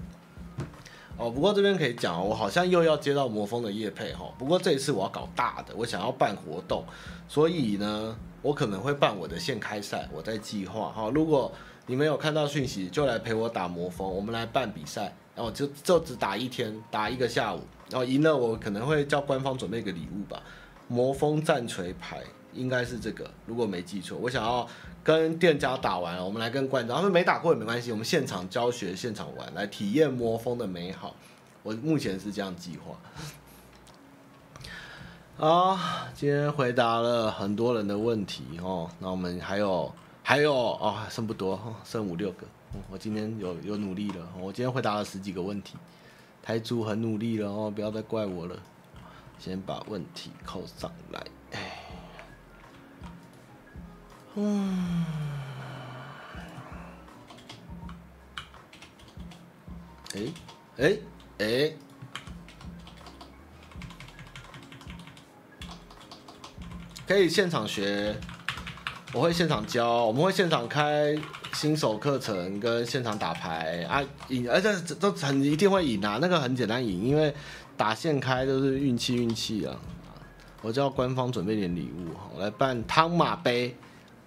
[1.18, 4.32] 哦，不过这边可以讲，我好像又要接到魔蜂的业配哈。
[4.38, 6.82] 不过这一次我要搞大的，我想要办活动，
[7.28, 11.10] 所以呢，我可能会办我的现开赛，我在计划哈。
[11.14, 11.52] 如果
[11.86, 17.60] 你没有看到讯息，就来陪我打魔蜂，我们来办比赛，然后就就只打一天，打一个下午。
[17.90, 20.42] 然后赢了，我可能会叫官方准备一个礼物吧。
[20.88, 22.20] 魔风战锤牌
[22.52, 24.18] 应该是这个，如果没记错。
[24.18, 24.66] 我想要
[25.04, 31.14] 跟店家打完，我们来跟观众，他们没打过也没关系，我们现场教学，现场玩，来体验魔风的美好。
[31.62, 32.98] 我目前是这样计划。
[35.46, 38.90] 啊，今天回答了很多人的问题哦。
[38.98, 42.46] 那我们还有还有哦，剩不多，剩五六个。
[42.90, 45.76] 我今天有有努力了，我今天回答了十几个问题。
[46.42, 48.56] 台主很努力了哦，不要再怪我了。
[49.38, 51.26] 先把问题扣上来。
[51.52, 51.60] 哎，
[54.34, 55.04] 嗯，
[60.14, 60.20] 哎
[60.78, 60.98] 哎
[61.38, 61.72] 哎，
[67.06, 68.14] 可以现场学，
[69.14, 71.16] 我会现场教，我们会现场开。
[71.52, 77.34] 新手课程跟现场打牌啊，赢，而且都很一定会赢啊，那个很简单赢，因为
[77.76, 79.74] 打现开都是运气运气啊。
[80.62, 83.74] 我叫官方准备点礼物哈，我来办汤马杯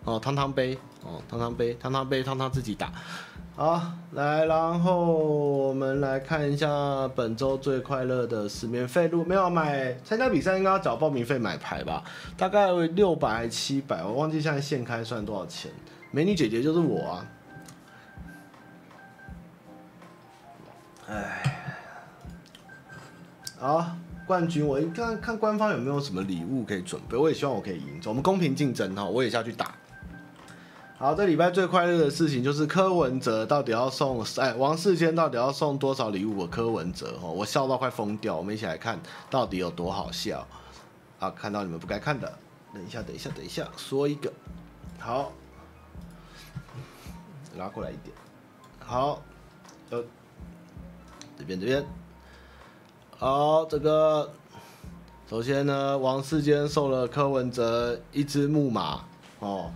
[0.03, 2.91] 哦，汤汤杯哦，汤汤杯，汤汤杯，汤汤自己打。
[3.55, 3.79] 好，
[4.13, 12.03] 来，然后我们来看一下本周最快乐的是免费路，没有买参加比赛应该要缴报名费买牌吧，
[12.35, 15.71] 大概六百还七百，我忘记现在现开算多少钱。
[16.15, 17.25] 美女姐姐就是我啊！
[21.09, 21.75] 哎，
[23.57, 23.95] 好，
[24.27, 29.73] 冠军，我一看看官方有没有什么礼物可以准备，我也希望我可以赢，我们公平竞争哈，我也下去打。
[30.99, 36.37] 好，这礼拜最快乐的事情就是柯文哲到底要送，哎，王世坚到底要送多少礼物？
[36.37, 38.99] 我柯文哲哈，我笑到快疯掉，我们一起来看
[39.31, 40.47] 到底有多好笑。
[41.17, 42.31] 好，看到你们不该看的，
[42.71, 44.31] 等一下，等一下，等一下，说一个，
[44.99, 45.31] 好。
[47.57, 48.15] 拉过来一点，
[48.79, 49.21] 好，
[49.89, 50.03] 呃，
[51.37, 51.85] 这边这边，
[53.17, 54.29] 好，这个
[55.29, 59.03] 首先呢，王世坚送了柯文哲一只木马
[59.39, 59.71] 哦，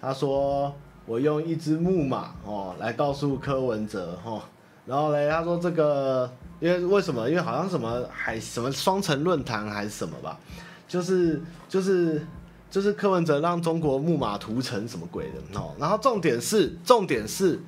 [0.00, 0.74] 他说
[1.04, 4.42] 我用一只木马哦来告诉柯文哲哦，
[4.86, 7.28] 然后嘞，他说这个，因为为什么？
[7.28, 10.38] 因为好像什么还什么双城论坛还是什么吧，
[10.86, 12.24] 就是就是
[12.70, 15.74] 就是柯文哲让中国木马屠城什么鬼的哦。
[15.78, 17.60] 然后重点是重点是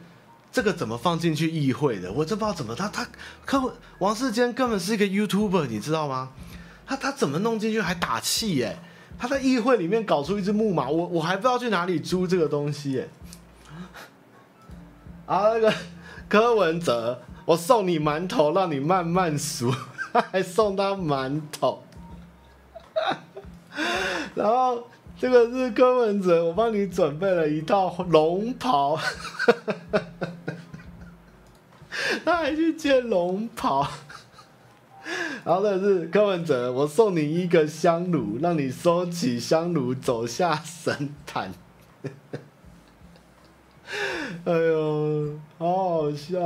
[0.53, 2.13] 这个怎么放进去议会的？
[2.13, 3.07] 我真不知道怎么他他
[3.45, 6.31] 柯文王世坚根本是一个 YouTuber，你知道吗？
[6.87, 8.79] 他他怎么弄进去还打气耶？
[9.19, 13.09] 他在议会里面搞出一只木马，我我还不知道去哪里租这个东西耶。
[15.27, 15.73] 啊，那个。
[16.29, 19.73] 柯文哲，我送你馒头，让你慢慢数，
[20.31, 21.83] 还送他馒头。
[24.35, 24.87] 然后
[25.19, 28.99] 这个是柯文哲，我帮你准备了一套龙袍，
[32.25, 33.89] 他还去见龙袍。
[35.45, 41.51] 然后这个是柯文哲，我送你一个香炉，让你收起香炉，走下神坛。
[44.45, 46.39] 哎呦，好好笑！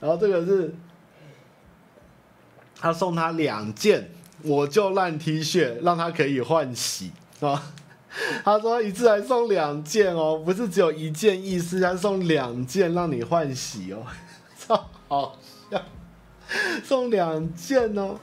[0.00, 0.74] 然后这个是，
[2.80, 4.10] 他送他两件
[4.46, 7.62] 我就烂 T 恤，让他可以换洗啊。
[8.42, 14.06] 他说一次还送两件哦，不是只有一件意思，他送两件让你换洗哦，
[14.58, 15.36] 超好
[15.70, 15.82] 笑，
[16.82, 18.18] 送两件哦。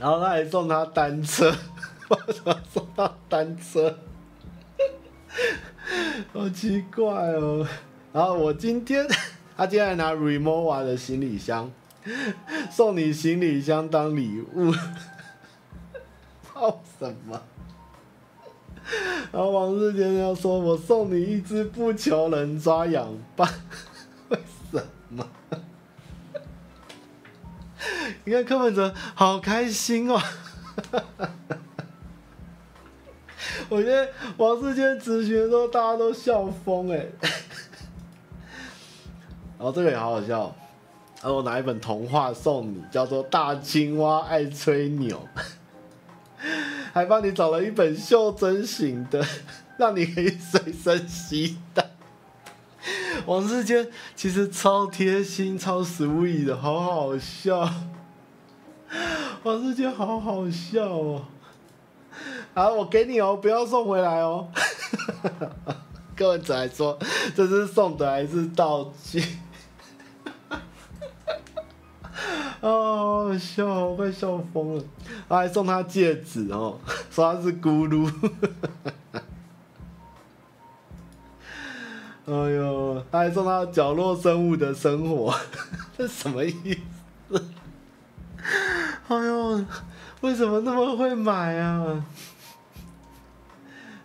[0.00, 1.50] 然后他还送他单车，
[2.08, 3.98] 为什么送他单车？
[6.32, 7.66] 好奇怪哦。
[8.12, 9.06] 然后我今天，
[9.56, 11.70] 他今天还拿 Remova 的行李箱，
[12.70, 14.72] 送你行李箱当礼物，
[16.42, 17.40] 操什么？
[19.30, 23.06] 然后王世坚要说，我送你一只不求人抓痒
[23.36, 23.46] 棒，
[24.30, 24.38] 为
[24.70, 25.26] 什么？
[28.24, 30.20] 你看柯文哲好开心哦，
[33.68, 37.06] 我觉得王世坚咨询的时候，大家都笑疯哎。
[39.58, 40.54] 然后这个也好好笑，
[41.22, 45.20] 后我拿一本童话送你，叫做《大青蛙爱吹牛》，
[46.94, 49.24] 还帮你找了一本袖珍型的，
[49.78, 51.90] 让你可以随身携带。
[53.26, 57.68] 王世坚其实超贴心、超 sweet 的，好好笑。
[59.42, 61.22] 王世坚好好笑哦！
[62.54, 64.48] 啊，我给你哦，不要送回来哦。
[66.16, 66.98] 柯文哲还说
[67.36, 69.22] 这是送的还是道具？
[72.60, 74.84] 啊，好笑，我快笑疯了！
[75.28, 76.78] 他还送他戒指哦，
[77.10, 78.10] 说他是咕噜。
[82.26, 85.34] 哎呦，他还送他角落生物的生活，
[85.96, 86.78] 这什么意
[87.30, 87.44] 思？
[89.08, 89.64] 哎呦，
[90.20, 92.04] 为什么那么会买啊？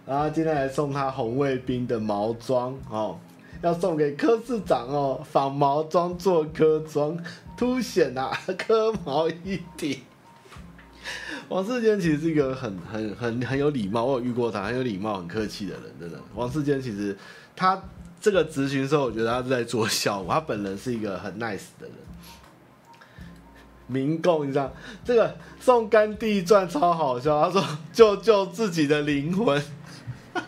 [0.05, 3.17] 然后今天还送他红卫兵的毛装哦。
[3.61, 7.17] 要送给柯市长哦，仿毛装做柯装，
[7.57, 10.03] 凸显啊 柯毛一体。
[11.49, 16.17] 王世坚其实是一个很很很很有礼貌，我有遇过他，很有礼貌、很客气的人，真的。
[16.33, 17.15] 王世坚其实
[17.55, 17.81] 他
[18.21, 21.91] 这个质询时候，我觉得他是在做效果，他本人是一个很 nice 的人。
[23.87, 24.73] 民共，你知道
[25.03, 29.61] 这个送甘地传超好笑，他说救救自己的灵魂。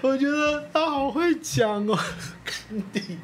[0.00, 1.98] 我觉得他好会讲哦，
[2.44, 3.18] 甘地，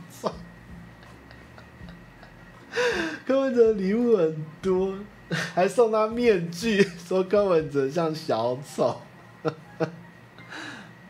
[3.26, 4.94] 柯文哲礼物很多，
[5.54, 9.00] 还送他面具， 说柯文哲像小丑。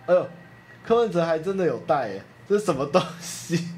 [0.06, 0.28] 哎呦，
[0.84, 3.68] 柯文哲还真的有带耶，这是什么东西？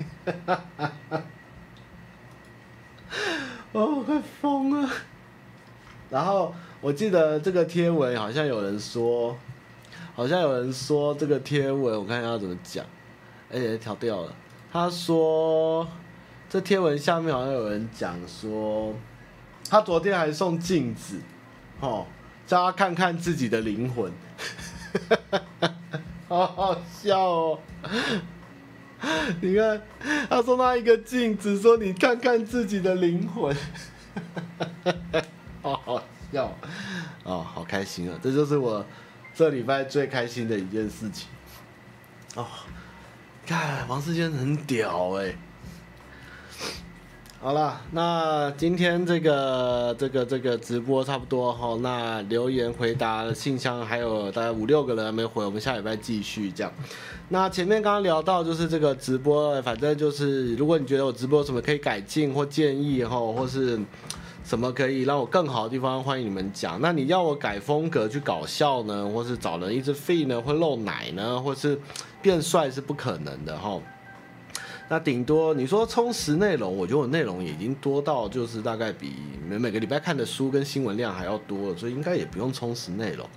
[3.72, 4.90] 哦，快疯了！
[6.10, 9.36] 然后我记得这个贴文好像有人说。
[10.14, 12.82] 好像有人说这个贴文，我看一下要怎么讲，
[13.52, 14.34] 而且调掉了。
[14.72, 15.86] 他说
[16.48, 18.94] 这贴文下面好像有人讲说，
[19.68, 21.20] 他昨天还送镜子，
[21.80, 22.06] 哦，
[22.46, 24.12] 叫他看看自己的灵魂，
[26.28, 27.58] 好好笑哦。
[29.40, 29.82] 你看，
[30.28, 33.54] 他送他一个镜子，说你看看自己的灵魂，
[35.62, 36.56] 好好笑，
[37.24, 38.18] 哦，好开心啊！
[38.22, 38.84] 这就是我。
[39.34, 41.28] 这礼拜最开心的一件事情
[42.36, 42.46] 哦，
[43.44, 45.36] 看王世坚很屌哎！
[47.40, 56.72] 好了，那今天这个这个这个直播差不多哈，那留言回答信箱还有大概五六个人还没回，我们下礼拜继续这样。
[57.28, 63.80] 那前面刚刚聊到就是这个直播，反正就是如果你觉得我直播有什么可以改进或建议哈，或是。
[64.44, 66.80] 什么可以让我更好的地方，欢迎你们讲。
[66.80, 71.76] 那你要我改风格去搞笑呢，或是找人一直废呢，会露奶呢，或是
[72.22, 73.76] 变帅是不可能的哈。
[74.88, 79.14] 那顶多你说充实内容，我觉得我内容已经多到就是大概比
[79.48, 83.28] 每每个礼拜看的书跟新闻量还要多了，所以应该也不用充实内容。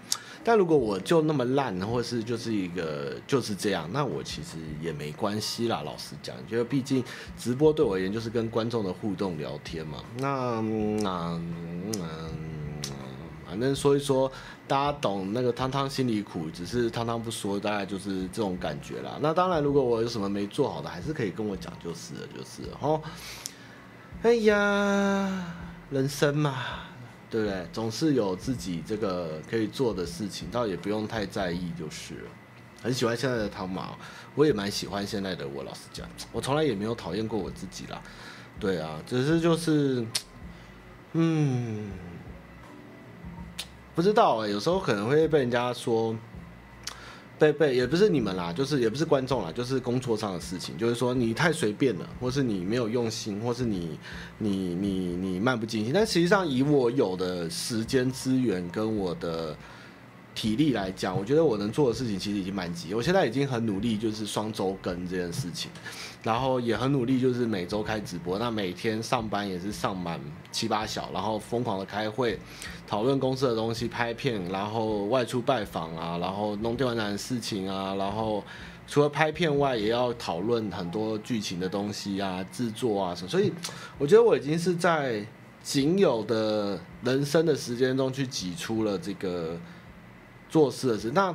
[0.42, 5.82] 但如果我就那么烂，或是就是一个就是这样，那我其实也没关系啦。
[5.84, 7.04] 老实讲，因为毕竟
[7.38, 10.02] 直播对我而言就是跟观众的互动聊天嘛。
[10.18, 10.62] 那
[11.02, 11.42] 那，
[11.92, 11.92] 嗯，
[13.50, 14.32] 反正说一说，
[14.68, 19.18] 大家懂那个汤汤心里苦，只是汤汤不说，大概就是这种感觉啦。
[19.22, 23.02] 那当然，如果我有什么没做好的，还是可以跟我讲，就是了，就是哦。
[24.22, 25.54] 哎呀，
[25.90, 26.56] 人生嘛。
[27.32, 27.64] 对不对？
[27.72, 32.22] 总是有自己这个可以做的事情，倒也不用太在意就是了。
[32.82, 33.90] 很喜欢现在的汤马，
[34.34, 35.64] 我也蛮喜欢现在的我。
[35.64, 38.02] 老实讲，我从来也没有讨厌过我自己啦。
[38.60, 40.04] 对啊，只是就是，
[41.14, 41.92] 嗯，
[43.96, 46.16] 不知道哎，有时候可能会被人家说。
[47.38, 53.98] 被被也不是你们啦，就是也不是观众啦，就是工作上的事情，就是说你太随便了，或是你没有用心，或是你
[54.40, 55.94] 你你你漫不经心。
[55.94, 59.56] 但实际上，以我有的时间资源跟我的。
[60.36, 62.94] 体力来讲，我觉得我能做的事情其实已经蛮急。
[62.94, 65.70] 我现在已经很努力，就是双周更这件事情，
[66.24, 68.38] 然后也很努力，就是每周开直播。
[68.38, 70.20] 那每天上班也是上满
[70.52, 72.40] 七八小，然后疯狂的开会，
[72.88, 78.44] 讨论公司的东西，拍片，然后外出拜访啊，然后弄电玩展的事情啊，然后
[78.88, 83.30] 除了拍片外，也要讨论很多剧情的东西啊，制作啊什么。
[83.30, 83.52] 所以
[83.98, 85.26] 我觉得我已经是在
[85.64, 89.58] 仅有的人生的时间中去挤出了这个。
[90.52, 91.32] 做事的事，那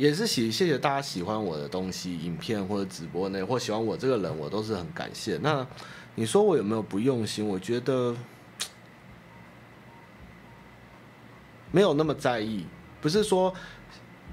[0.00, 5.36] 也是喜谢谢大家喜欢我的东西，影片或者直播内，或喜欢我这个人，我都是很感谢。
[5.42, 5.66] 那
[6.14, 7.46] 你说我有没有不用心？
[7.46, 8.16] 我觉得
[11.70, 12.64] 没有那么在意，
[13.02, 13.52] 不是说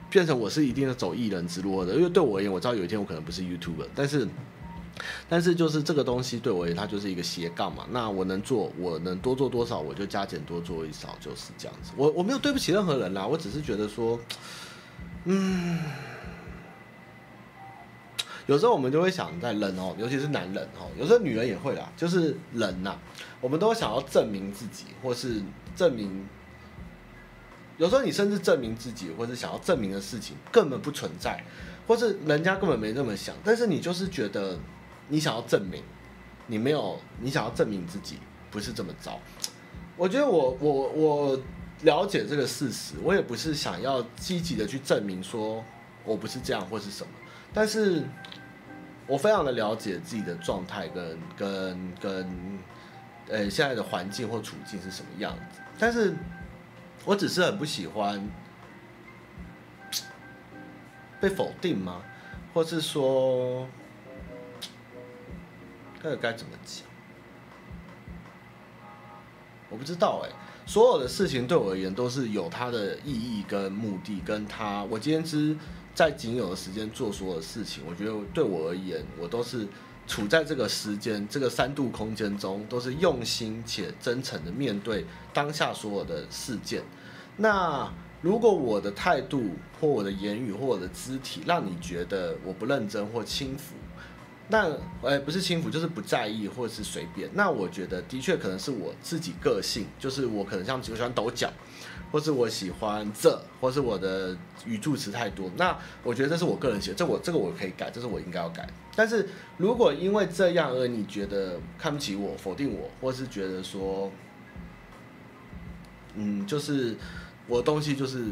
[0.09, 4.25] 变成我是一定要走艺人之路的，因为对我而言，我知道有一天我可能不是 YouTuber，但是。
[5.29, 7.85] 但是就是这个东西对我而言，它就是一个斜杠嘛。
[7.91, 11.91] 那我能做，我能多做多少，我就加减多做一少，就是这样子。
[11.95, 14.19] 我我没有对不起任何人啦，我只是觉得说，
[15.29, 15.79] 嗯，
[18.45, 22.97] 有时候我们就会想，在人哦，尤其是男人哦，有时候女人也会啦，就是人呐，
[23.41, 25.41] 我们都想要证明自己，或是
[25.75, 26.25] 证明，
[27.77, 31.43] 有时候你甚至证明自己，或是想要证明的事情根本不存在，
[31.85, 34.57] 或是人家根本没这么想，但是你就是觉得。
[35.09, 35.81] 你想要证明，
[36.47, 38.19] 你没有，你想要证明自己
[38.51, 39.17] 不是这么糟。
[39.95, 41.39] 我觉得我我我
[41.81, 45.63] 了解这个事实，我也不是想要积极的去证明说
[46.03, 47.13] 我不是这样或是什么，
[47.53, 48.03] 但是
[49.05, 52.59] 我非常的了解自己的状态跟跟跟
[53.29, 56.15] 呃现在的环境或处境是什么样子，但是
[57.05, 58.27] 我只是很不喜欢
[61.21, 62.01] 被否定吗？
[62.53, 63.67] 或是说？
[66.01, 66.87] 这个该怎么讲？
[69.69, 70.29] 我不知道哎。
[70.67, 74.83] 所有的事情对我而言都是有它的意义跟目的，跟它。
[74.83, 75.55] 我今天只
[75.95, 79.65] 在仅有的时间做所有的事情，我觉得对我而言，我都是
[80.05, 86.83] 处在这个时间、这个三度空间中，都是用心且真诚的面对当下所有的事件。
[87.37, 87.89] 那
[88.21, 93.73] 如果我的态度或我的言语或我的肢体让你觉得我不认真或轻浮，
[94.49, 94.71] 那
[95.01, 97.29] 呃不是轻浮，就是不在意或者是随便。
[97.33, 101.51] 那我觉得的确可能是我自己个性，就是我可能像我喜欢抖脚，
[102.11, 105.51] 或是我喜欢这，或是我的语助词太多。
[105.57, 108.65] 那我觉得这是我个人喜欢，这我这个我可以改，这是我应该要改。
[108.95, 109.27] 但是
[109.57, 114.09] 如果因为这样而你觉得看不起我、否定我，或是觉得说，
[116.15, 116.95] 嗯，就是
[117.47, 118.23] 我东西就是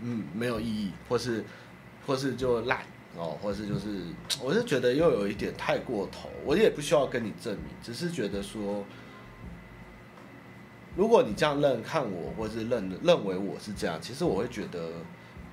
[0.00, 1.44] 嗯没有意义，或是
[2.04, 2.80] 或是就烂。
[3.16, 4.02] 哦，或者是就是，
[4.42, 8.84] 我是觉得又有一点太过头，我也不需要跟你证明，只是觉得说，
[10.96, 14.88] 如果你这样认看我，或是认认为我是这样，其实我会觉得，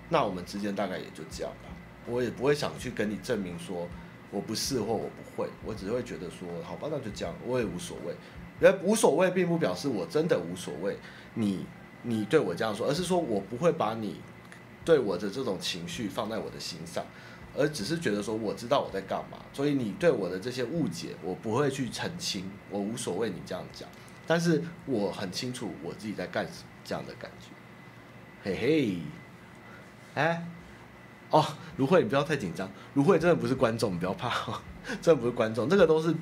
[0.08, 1.70] 那我们之间大概也就这样吧，
[2.08, 3.88] 我也不会想去跟你证明说
[4.32, 8.14] 我不是或我不会，我只会觉得说，好吧，那就这样，我也无所谓。
[8.62, 10.98] 而无所谓并不表示我真的无所谓，
[11.34, 11.66] 你
[12.04, 14.22] 你对我这样说，而是说我不会把你
[14.86, 17.06] 对我的这种情绪放在我的心上。
[17.60, 23.90] 而只是觉得说，我知道我在干嘛，所以你对我的这些误解，我不会去澄清，我无所谓你这样讲，
[24.26, 27.48] 但是我很清楚我自己在干什么这样的感觉，
[28.42, 28.98] 嘿嘿，
[30.16, 30.48] 哎，
[31.32, 31.46] 哦，
[31.76, 34.62] 如慧，你不要太紧张，如慧真的不是观众，你不要怕，
[35.02, 36.16] 真的不是观众，这个都是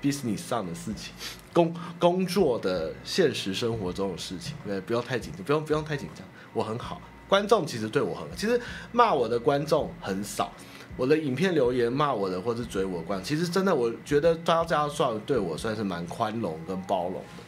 [0.00, 1.12] business 上的事情，
[1.52, 7.02] 工工作的现实生活中的事情，对，不要太紧张，不用不用太紧张，我很好。
[7.28, 8.60] 观众其实对我很好，其实
[8.92, 10.52] 骂我的观众很少，
[10.96, 17.42] 我的影片留言骂我的或是追我关，其实真的我觉得大家算对我算是蛮宽容跟包容的。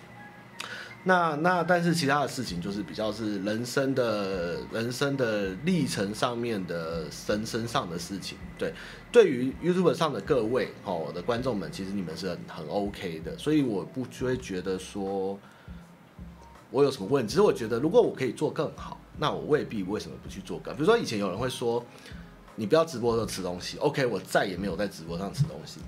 [1.04, 8.74] 那那但是其他的事情就是比较是人生的人生的历程上面的身身上的事情，对，
[9.10, 15.38] 对于 YouTube 上的各位哦，我的观众们，其实你们是很很 OK 的，所以我不会觉得说
[16.70, 20.74] 我有什么问题，只是我觉得如果我可以做更好，那我未必为什么不去做更。
[20.74, 21.82] 比如说以前有人会说。
[22.58, 25.78] 你不要直播的时候吃东西，OK，我再也没有在直播上吃东西。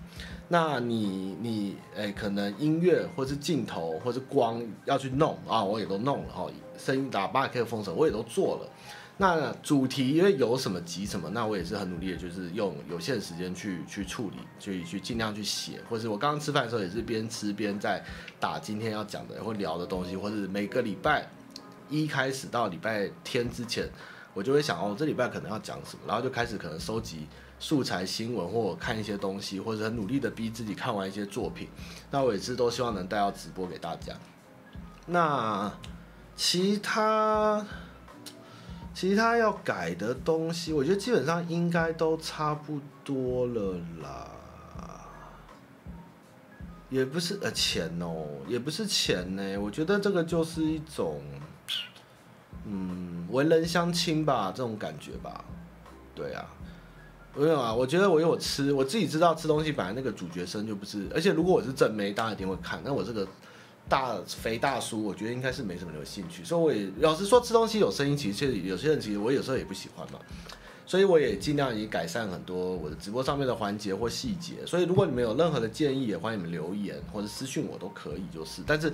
[0.47, 6.47] 那你你诶、可能音乐或是镜头或是光要去弄啊，我也都弄了哈，
[6.79, 8.71] 声音喇叭可以封神，我也都做了。
[9.17, 18.01] 那主题因为有什么急什么，那我也是很努力的，就是用有限时间去去处理，去去尽量去写，或是我刚刚吃饭的时候也是边吃边在
[18.39, 21.29] 打今天要讲的或聊的东西，或是每个礼拜
[21.89, 23.91] 一开始到礼拜天之前。
[24.33, 27.27] 我就会想哦，这礼拜可能要讲什么，然后就开始可能收集
[27.59, 31.69] 素材、新闻，或看一些东西，或者很努力的逼自己看完一些作品。
[32.13, 34.15] 那我也是都希望能带到直播给大家。
[35.07, 35.73] 那
[36.37, 37.67] 其他
[38.95, 44.31] 其他要改的东西，我觉得基本上应该都差不多了啦。
[46.89, 49.59] 也不是呃钱哦，也不是钱呢。
[49.59, 51.21] 我觉得这个就是一种。
[52.67, 55.45] 嗯，文人相亲吧，这种感觉吧，
[56.15, 56.45] 对啊，
[57.35, 62.81] 没有啊，我觉得我有吃，我自己知道吃东西本来那个主角声就不是，而且如果我是正妹，大家一定会看。
[62.85, 63.27] 那我这个
[63.89, 66.45] 大肥大叔，我觉得应该是没什么有兴趣。
[66.45, 70.19] 所以我也老实说，吃东西有声音，其实有些人其实我有时候也不喜欢嘛。
[70.85, 74.67] 所以我也尽量以改善很多我的直播上面的环节或细节。
[74.67, 78.93] 所以如果你们有任何的建议，也欢迎你们留言或者私讯我都可以，就是，但是。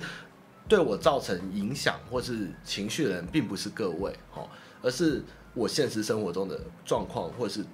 [0.67, 4.49] 对我造成影响或是情绪的人，并不是各位哦，
[4.81, 5.23] 而是
[5.53, 7.65] 我现实生活中的状况或是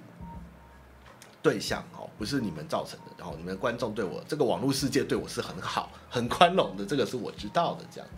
[1.42, 3.06] 对象，哦，不是你们造成的。
[3.18, 7.84] 然后你们观众对我这个网络世界对我是很好、很宽容的，这个是我知道的。
[7.90, 8.08] 这样，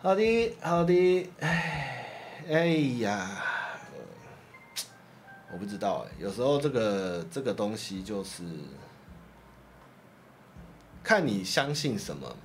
[0.00, 2.06] 好的，好的，哎，
[2.48, 2.66] 哎
[3.00, 3.42] 呀，
[5.52, 8.44] 我不知道，有时候这个这个东西就是
[11.02, 12.36] 看你相信什么。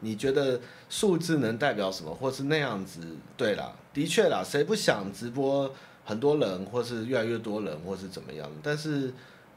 [0.00, 3.00] 你觉得数字能代表什么，或是那样子？
[3.36, 5.72] 对啦，的确啦，谁不想直播
[6.04, 8.50] 很多人，或是越来越多人，或是怎么样？
[8.62, 9.12] 但是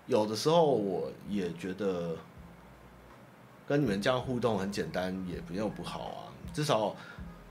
[0.07, 2.15] 有的时候我也觉得
[3.67, 6.19] 跟你们这样互动很简单，也没有不好啊。
[6.53, 6.95] 至少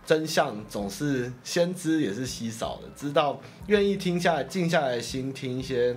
[0.04, 5.96] 真相总是先知也是稀少的，知道愿意听下来，静下来心听一些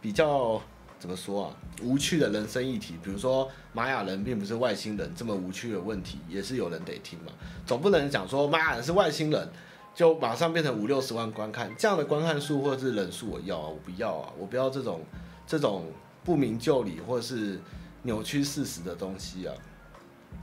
[0.00, 0.60] 比较。
[1.06, 1.56] 怎么说啊？
[1.82, 7.30] 无趣的人生议题，比如说玛雅人并不是外星人这么无趣的问题，也是有人得听嘛。
[7.64, 9.48] 总不能讲说玛雅人是外星人，
[9.94, 15.00] 就马上变成五六十万观看这样的观看数或者是人数，我要啊，我不要啊，我不要这种
[15.46, 15.84] 这种
[16.24, 17.60] 不明就里或者是
[18.02, 19.54] 扭曲事实的东西啊。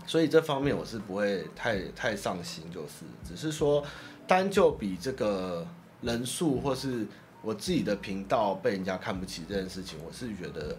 [0.08, 3.84] 所以这方面我是不会太太上心，就是只是说
[4.26, 5.68] 单就比这个
[6.00, 7.06] 人数或是。
[7.44, 10.78] 我自己的频道被人家看不起这件事情，我是觉得，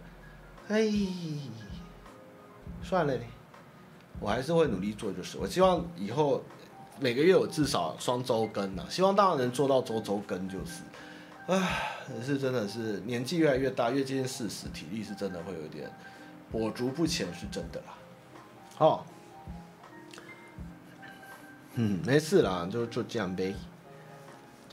[0.68, 0.90] 哎，
[2.82, 3.14] 算了，
[4.18, 6.42] 我还是会努力做，就是我希望以后
[6.98, 10.82] 每个月我至少双周更啊，希望当然能做到周周更，就是，
[11.48, 11.92] 唉，
[12.24, 15.90] 是真的是年纪越来越大，越接近四十，体力是真的会有点
[16.50, 17.94] 跛足不前，是真的啦。
[18.76, 19.06] 好，
[21.74, 23.54] 嗯，没事啦，就就这样呗。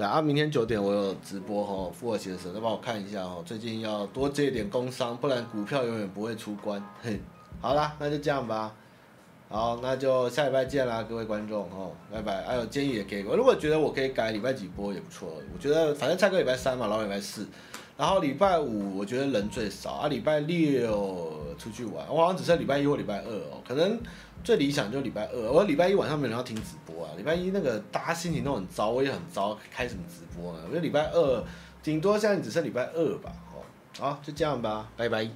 [0.01, 6.83] 对啊，明天九点我有直播哈，富尔先生，再帮我看一下哦，最近要多接一点工商，不然股票永远不会出关。
[7.03, 7.21] 嘿，
[7.59, 8.73] 好啦，那就这样吧，
[9.47, 12.41] 好，那就下礼拜见啦，各位观众哦，拜拜。
[12.41, 17.47] 还有建议也可以，我如果觉得我可以改礼拜几播也不错，我觉得反正蔡哥礼拜三嘛，然后礼拜四，
[17.95, 23.99] 然后礼拜五我觉得人最少啊，礼拜六出去玩，我好像只剩礼拜一或礼拜二哦，可能。
[24.43, 27.11] 最理想就礼拜二，我礼拜一晚上没人要听直播啊。
[27.17, 30.59] 礼拜一那个大家心情都很糟，我也很糟，开什么直播呢？
[30.65, 31.43] 我觉得礼拜二
[31.83, 33.31] 顶多现在只剩礼拜二吧。
[33.99, 35.29] 好，就这样吧，拜拜。